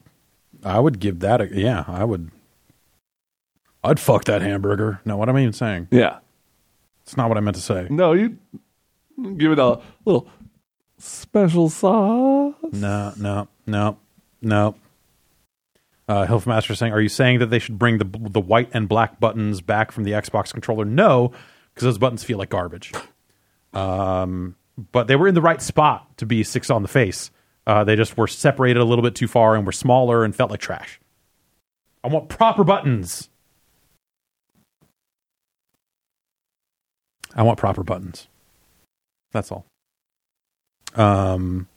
[0.64, 2.30] I would give that a yeah, I would
[3.82, 5.00] I'd fuck that hamburger.
[5.04, 5.88] No, what am I even saying?
[5.90, 6.18] Yeah.
[7.02, 7.88] It's not what I meant to say.
[7.90, 8.38] No, you
[9.36, 10.28] give it a little
[10.98, 12.54] special sauce.
[12.72, 13.96] No, no, no,
[14.42, 14.76] no.
[16.08, 19.20] Uh, Hilfmaster saying, "Are you saying that they should bring the the white and black
[19.20, 21.32] buttons back from the Xbox controller?" No,
[21.74, 22.92] because those buttons feel like garbage.
[23.74, 24.56] Um,
[24.92, 27.30] but they were in the right spot to be six on the face.
[27.66, 30.50] Uh, they just were separated a little bit too far and were smaller and felt
[30.50, 30.98] like trash.
[32.02, 33.28] I want proper buttons.
[37.34, 38.28] I want proper buttons.
[39.32, 39.66] That's all.
[40.94, 41.68] Um.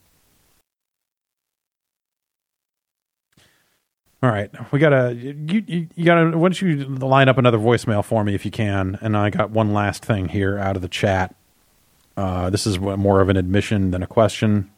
[4.24, 8.06] All right, we gotta you, you you gotta why don't you line up another voicemail
[8.06, 10.88] for me if you can, and I got one last thing here out of the
[10.88, 11.34] chat.
[12.16, 14.70] Uh, this is more of an admission than a question.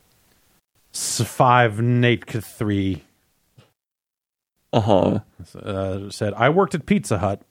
[0.93, 3.03] S- Five Nate three
[4.71, 5.19] Uh huh.
[5.59, 7.41] uh, said, I worked at Pizza Hut.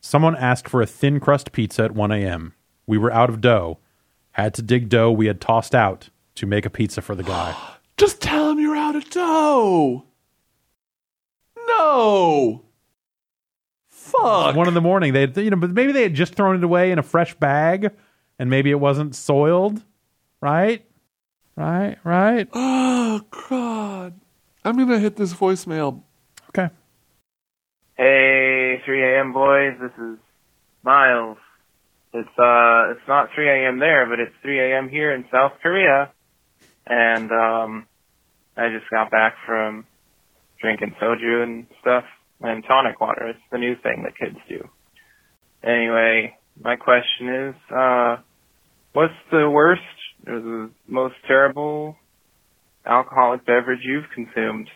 [0.00, 2.54] Someone asked for a thin crust pizza at 1 a.m.
[2.86, 3.78] We were out of dough.
[4.32, 7.54] Had to dig dough we had tossed out to make a pizza for the guy.
[7.98, 10.04] Just tell him you're out of dough.
[11.78, 12.62] No.
[13.88, 14.56] Fuck.
[14.56, 16.64] One in the morning, they had, you know, but maybe they had just thrown it
[16.64, 17.90] away in a fresh bag,
[18.38, 19.82] and maybe it wasn't soiled,
[20.40, 20.84] right?
[21.56, 22.48] Right, right.
[22.52, 24.20] oh God.
[24.64, 26.02] I'm gonna hit this voicemail.
[26.50, 26.72] Okay.
[27.96, 29.32] Hey, 3 a.m.
[29.32, 29.74] boys.
[29.80, 30.18] This is
[30.82, 31.38] Miles.
[32.14, 33.78] It's uh, it's not 3 a.m.
[33.78, 34.88] there, but it's 3 a.m.
[34.88, 36.10] here in South Korea,
[36.86, 37.86] and um,
[38.56, 39.86] I just got back from
[40.62, 42.04] drinking soju and stuff
[42.40, 43.28] and tonic water.
[43.28, 44.68] It's the new thing that kids do.
[45.62, 48.16] Anyway, my question is, uh,
[48.94, 49.82] what's the worst
[50.26, 51.96] or the most terrible
[52.86, 54.68] alcoholic beverage you've consumed.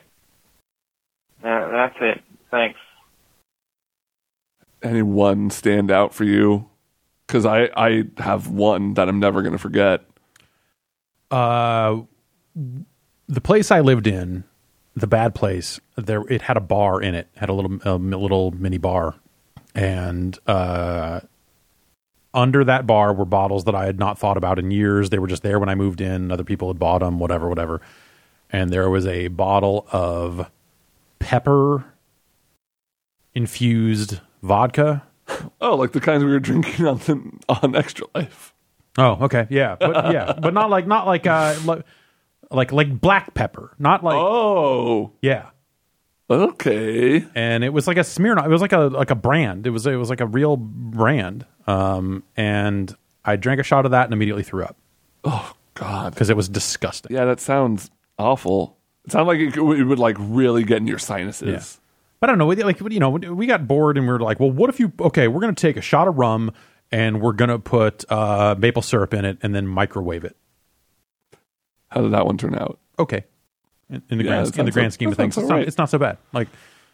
[1.43, 2.23] Uh, that's it.
[2.51, 2.79] Thanks.
[4.83, 6.69] Any one stand out for you?
[7.27, 10.05] Because I, I have one that I'm never going to forget.
[11.31, 12.03] Uh,
[13.29, 14.45] the place I lived in,
[14.97, 18.51] the bad place, there it had a bar in it, had a little a little
[18.53, 19.15] mini bar,
[19.75, 21.21] and uh,
[22.33, 25.11] under that bar were bottles that I had not thought about in years.
[25.11, 26.33] They were just there when I moved in.
[26.33, 27.81] Other people had bought them, whatever, whatever.
[28.51, 30.51] And there was a bottle of
[31.19, 31.85] pepper
[33.35, 35.03] infused vodka.
[35.61, 38.55] Oh, like the kinds we were drinking on the, on Extra Life.
[38.99, 41.55] Oh, okay, yeah, but yeah, but not like not like uh
[42.51, 45.51] like like, black pepper, not like Oh, yeah.
[46.31, 47.25] okay.
[47.35, 48.45] and it was like a Smirnoff.
[48.47, 49.67] It was like a like a brand.
[49.67, 51.45] It was it was like a real brand.
[51.67, 52.95] Um, and
[53.25, 54.77] I drank a shot of that and immediately threw up
[55.25, 56.15] Oh God.
[56.15, 57.15] because it was disgusting.
[57.15, 58.77] Yeah, that sounds awful.
[59.05, 61.81] It sounds like it, could- it would like really get in your sinuses.
[62.21, 64.51] But I don't know, like you know, we got bored and we were like, well,
[64.51, 64.91] what if you?
[64.99, 66.51] Okay, we're gonna take a shot of rum
[66.91, 70.35] and we're gonna put uh, maple syrup in it and then microwave it.
[71.91, 72.79] How did that one turn out?
[72.99, 73.25] Okay,
[73.91, 75.91] in, in the Yeah, grand in the grand scheme of things, it's not, it's not
[75.91, 76.19] so bad.
[76.33, 76.49] Like.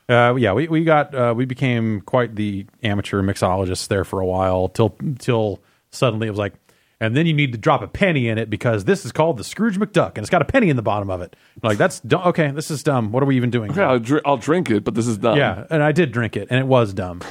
[0.09, 4.26] Uh, yeah, we, we got uh, we became quite the amateur mixologists there for a
[4.26, 6.55] while till till suddenly it was like,
[7.01, 9.45] and then you need to drop a penny in it because this is called the
[9.45, 11.36] Scrooge McDuck and it's got a penny in the bottom of it.
[11.62, 12.51] Like that's okay.
[12.51, 13.12] This is dumb.
[13.12, 13.70] What are we even doing?
[13.70, 13.80] Okay.
[13.80, 15.38] I'll, dr- I'll drink it, but this is dumb.
[15.38, 17.22] yeah, and I did drink it and it was dumb.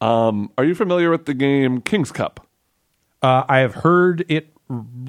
[0.00, 2.46] Um, are you familiar with the game King's Cup?
[3.22, 4.53] Uh, I have heard it.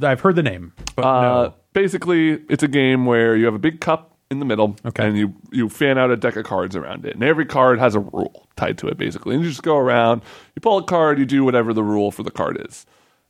[0.02, 1.54] I've heard the name, but Uh, no.
[1.74, 5.06] Basically, it's a game where you have a big cup in the middle, Okay.
[5.08, 7.96] and you you fan out a deck of cards around it, and every card has
[7.96, 9.36] a rule tied to it, basically.
[9.36, 10.22] And you just go around,
[10.56, 12.86] you pull a card, you do whatever the rule for the card is.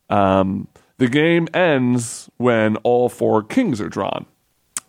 [0.09, 0.67] Um,
[0.97, 4.25] the game ends when all four kings are drawn,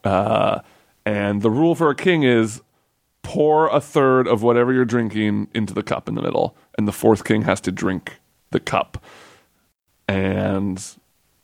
[0.05, 0.61] uh,
[1.05, 2.63] and the rule for a king is
[3.23, 6.93] pour a third of whatever you're drinking into the cup in the middle, and the
[6.93, 8.21] fourth king has to drink
[8.51, 9.03] the cup.
[10.09, 10.81] And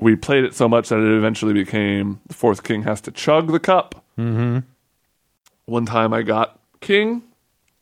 [0.02, 3.52] we played it so much that it eventually became the fourth king has to chug
[3.52, 4.04] the cup.
[4.18, 4.58] Mm-hmm.
[5.66, 7.22] One time I got king,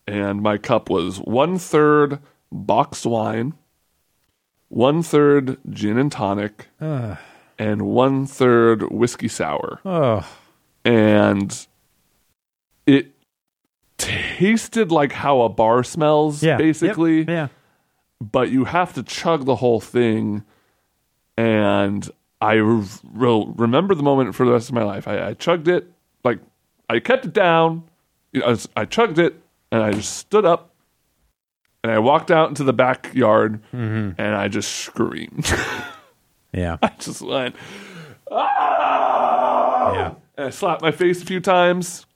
[0.06, 2.18] and my cup was one third
[2.52, 3.54] boxed wine,
[4.68, 6.68] one third gin and tonic,
[7.58, 10.26] and one third whiskey sour oh,
[10.84, 11.66] and
[12.86, 13.12] it
[13.98, 17.48] tasted like how a bar smells yeah, basically Yep, yeah.
[18.20, 20.42] but you have to chug the whole thing
[21.40, 22.10] and
[22.40, 25.68] i re- will remember the moment for the rest of my life i, I chugged
[25.68, 25.86] it
[26.24, 26.38] like
[26.88, 27.84] i kept it down
[28.32, 29.34] You know, I, was- I chugged it
[29.72, 30.70] and i just stood up
[31.82, 35.46] and i walked out into the backyard and i just screamed
[36.52, 37.54] Yeah, i just went
[38.30, 39.92] ah!
[39.94, 40.14] yeah.
[40.36, 42.06] and I slapped my face a few times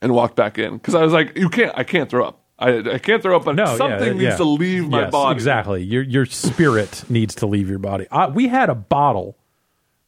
[0.00, 2.40] and walked back in because I was like, "You can't, I can't throw up.
[2.62, 4.28] I, I can't throw up, but No, something yeah.
[4.28, 5.82] needs to leave my Yes, body." Exactly.
[5.82, 8.06] Your your spirit needs to leave your body.
[8.10, 9.36] Uh, we had a bottle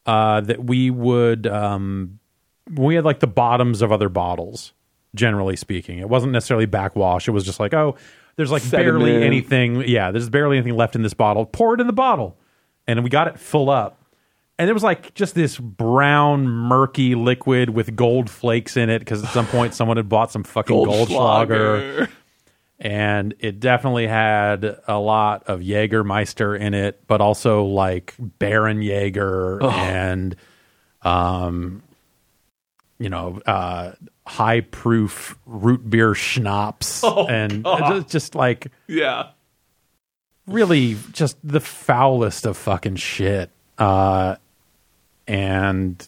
[0.05, 2.19] uh, that we would um,
[2.71, 4.73] we had like the bottoms of other bottles.
[5.15, 7.27] Generally speaking, it wasn't necessarily backwash.
[7.27, 7.95] It was just like, oh,
[8.35, 9.87] there's like barely anything.
[9.87, 11.45] Yeah, there's barely anything left in this bottle.
[11.45, 12.37] Pour it in the bottle,
[12.85, 14.01] and we got it full up.
[14.59, 19.23] And it was like just this brown, murky liquid with gold flakes in it because
[19.23, 22.09] at some point someone had bought some fucking gold Goldschlager
[22.79, 30.35] and it definitely had a lot of Jägermeister in it, but also like Bärenjäger and,
[31.01, 31.83] um,
[32.99, 33.93] you know, uh,
[34.27, 39.29] high proof root beer schnapps, and just, just like Yeah,
[40.47, 43.51] really just the foulest of fucking shit.
[43.77, 44.35] Uh,
[45.27, 46.07] and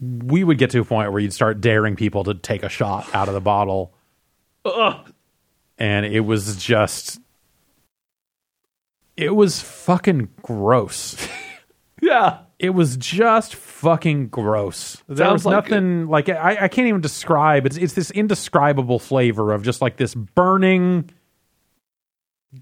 [0.00, 3.12] we would get to a point where you'd start daring people to take a shot
[3.14, 3.92] out of the bottle.
[5.78, 7.20] And it was just,
[9.16, 11.16] it was fucking gross.
[12.00, 12.38] yeah.
[12.58, 15.02] It was just fucking gross.
[15.08, 17.66] There Sounds was like nothing like I, I can't even describe.
[17.66, 21.10] It's it's this indescribable flavor of just like this burning,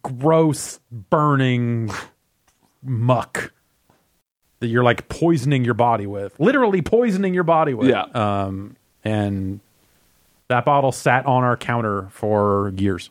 [0.03, 1.91] gross, burning
[2.83, 3.53] muck
[4.59, 7.89] that you're like poisoning your body with, literally poisoning your body with.
[7.89, 8.07] Yeah.
[8.15, 9.61] Um, and
[10.49, 13.11] that bottle sat on our counter for years.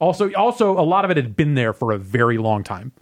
[0.00, 2.92] Also, also a lot of it had been there for a very long time,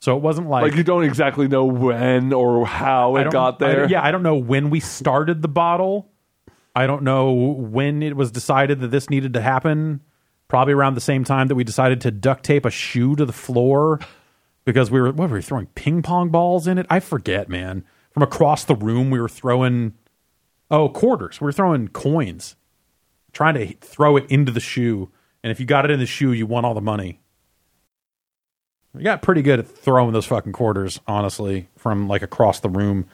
[0.00, 3.80] so it wasn't Like like you don't exactly know when or how it got there.
[3.80, 6.08] don't- yeah, I don't know when we started the bottle.
[6.74, 10.00] I don't know when it was decided that this needed to happen.
[10.48, 13.32] Probably around the same time that we decided to duct tape a shoe to the
[13.32, 14.00] floor
[14.64, 16.86] because we were what were we throwing ping pong balls in it?
[16.90, 17.84] I forget, man.
[18.10, 19.94] From across the room, we were throwing
[20.70, 21.40] oh quarters.
[21.40, 22.56] We were throwing coins,
[23.32, 25.10] trying to throw it into the shoe.
[25.42, 27.20] And if you got it in the shoe, you won all the money.
[28.94, 33.06] We got pretty good at throwing those fucking quarters, honestly, from like across the room.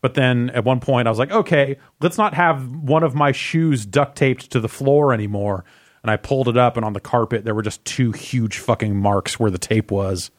[0.00, 3.30] But then at one point, I was like, okay, let's not have one of my
[3.30, 5.64] shoes duct taped to the floor anymore.
[6.02, 8.96] And I pulled it up, and on the carpet, there were just two huge fucking
[8.96, 10.32] marks where the tape was.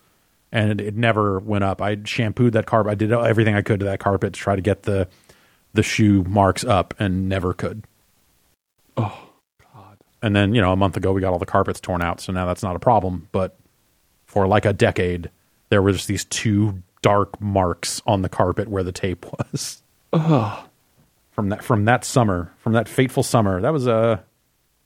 [0.51, 1.82] And it, it never went up.
[1.82, 2.91] I shampooed that carpet.
[2.91, 5.07] I did everything I could to that carpet to try to get the
[5.74, 7.86] the shoe marks up, and never could.
[8.98, 9.30] Oh,
[9.74, 9.98] God.
[10.22, 12.22] And then, you know, a month ago, we got all the carpets torn out.
[12.22, 13.28] So now that's not a problem.
[13.32, 13.58] But
[14.26, 15.30] for like a decade,
[15.70, 19.82] there were just these two dark marks on the carpet where the tape was.
[20.12, 23.60] From that from that summer, from that fateful summer.
[23.60, 24.24] That was a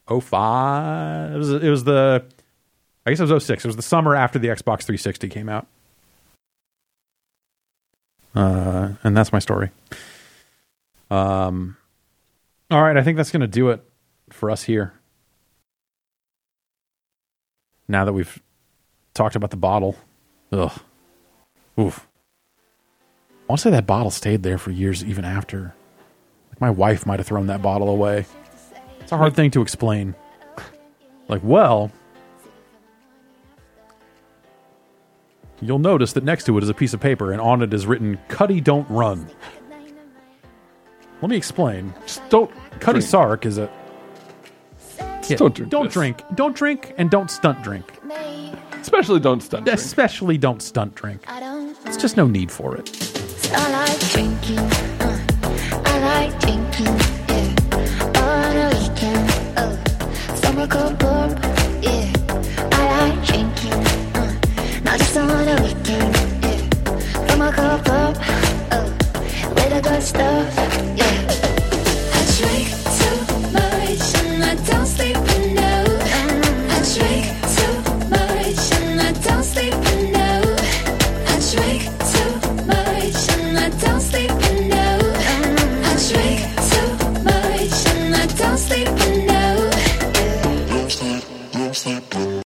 [0.08, 1.34] uh, 05.
[1.34, 2.24] It was it was the
[3.06, 3.66] I guess it was 06.
[3.66, 5.68] It was the summer after the Xbox 360 came out.
[8.34, 9.72] Uh, and that's my story.
[11.10, 11.76] Um
[12.70, 13.82] all right, I think that's going to do it
[14.30, 14.94] for us here.
[17.88, 18.42] Now that we've
[19.14, 19.96] talked about the bottle.
[20.52, 20.80] Ugh.
[21.80, 22.08] Oof.
[23.48, 25.74] I want to say that bottle stayed there for years even after.
[26.50, 28.26] Like my wife might have thrown that bottle away.
[29.00, 30.16] It's a hard thing to explain.
[31.30, 31.92] Like, well,
[35.62, 37.86] you'll notice that next to it is a piece of paper and on it is
[37.86, 39.30] written Cuddy don't run.
[41.22, 41.94] Let me explain.
[42.02, 43.02] Just don't Cuddy.
[43.02, 43.70] Sark is a
[45.30, 45.94] Yeah, don't drink Don't this.
[45.94, 46.24] drink.
[46.36, 47.86] Don't drink and don't stunt drink.
[48.82, 49.80] Especially don't stunt drink.
[49.80, 51.22] Especially don't stunt drink.
[51.86, 52.90] It's just no need for it.
[53.54, 54.60] I like drinking.
[54.60, 55.26] Uh,
[55.86, 56.96] I like drinking.
[57.30, 58.22] Yeah.
[58.24, 59.30] On a weekend.
[59.58, 61.32] Uh, summer cold pub.
[61.82, 62.12] Yeah.
[62.72, 63.74] I like drinking.
[64.16, 64.34] Uh,
[64.84, 66.16] not just on a weekend.
[66.44, 67.28] Yeah.
[67.28, 68.18] Summer cold pub.
[68.72, 68.90] Uh,
[69.56, 70.56] with the good stuff.
[70.98, 71.07] Yeah.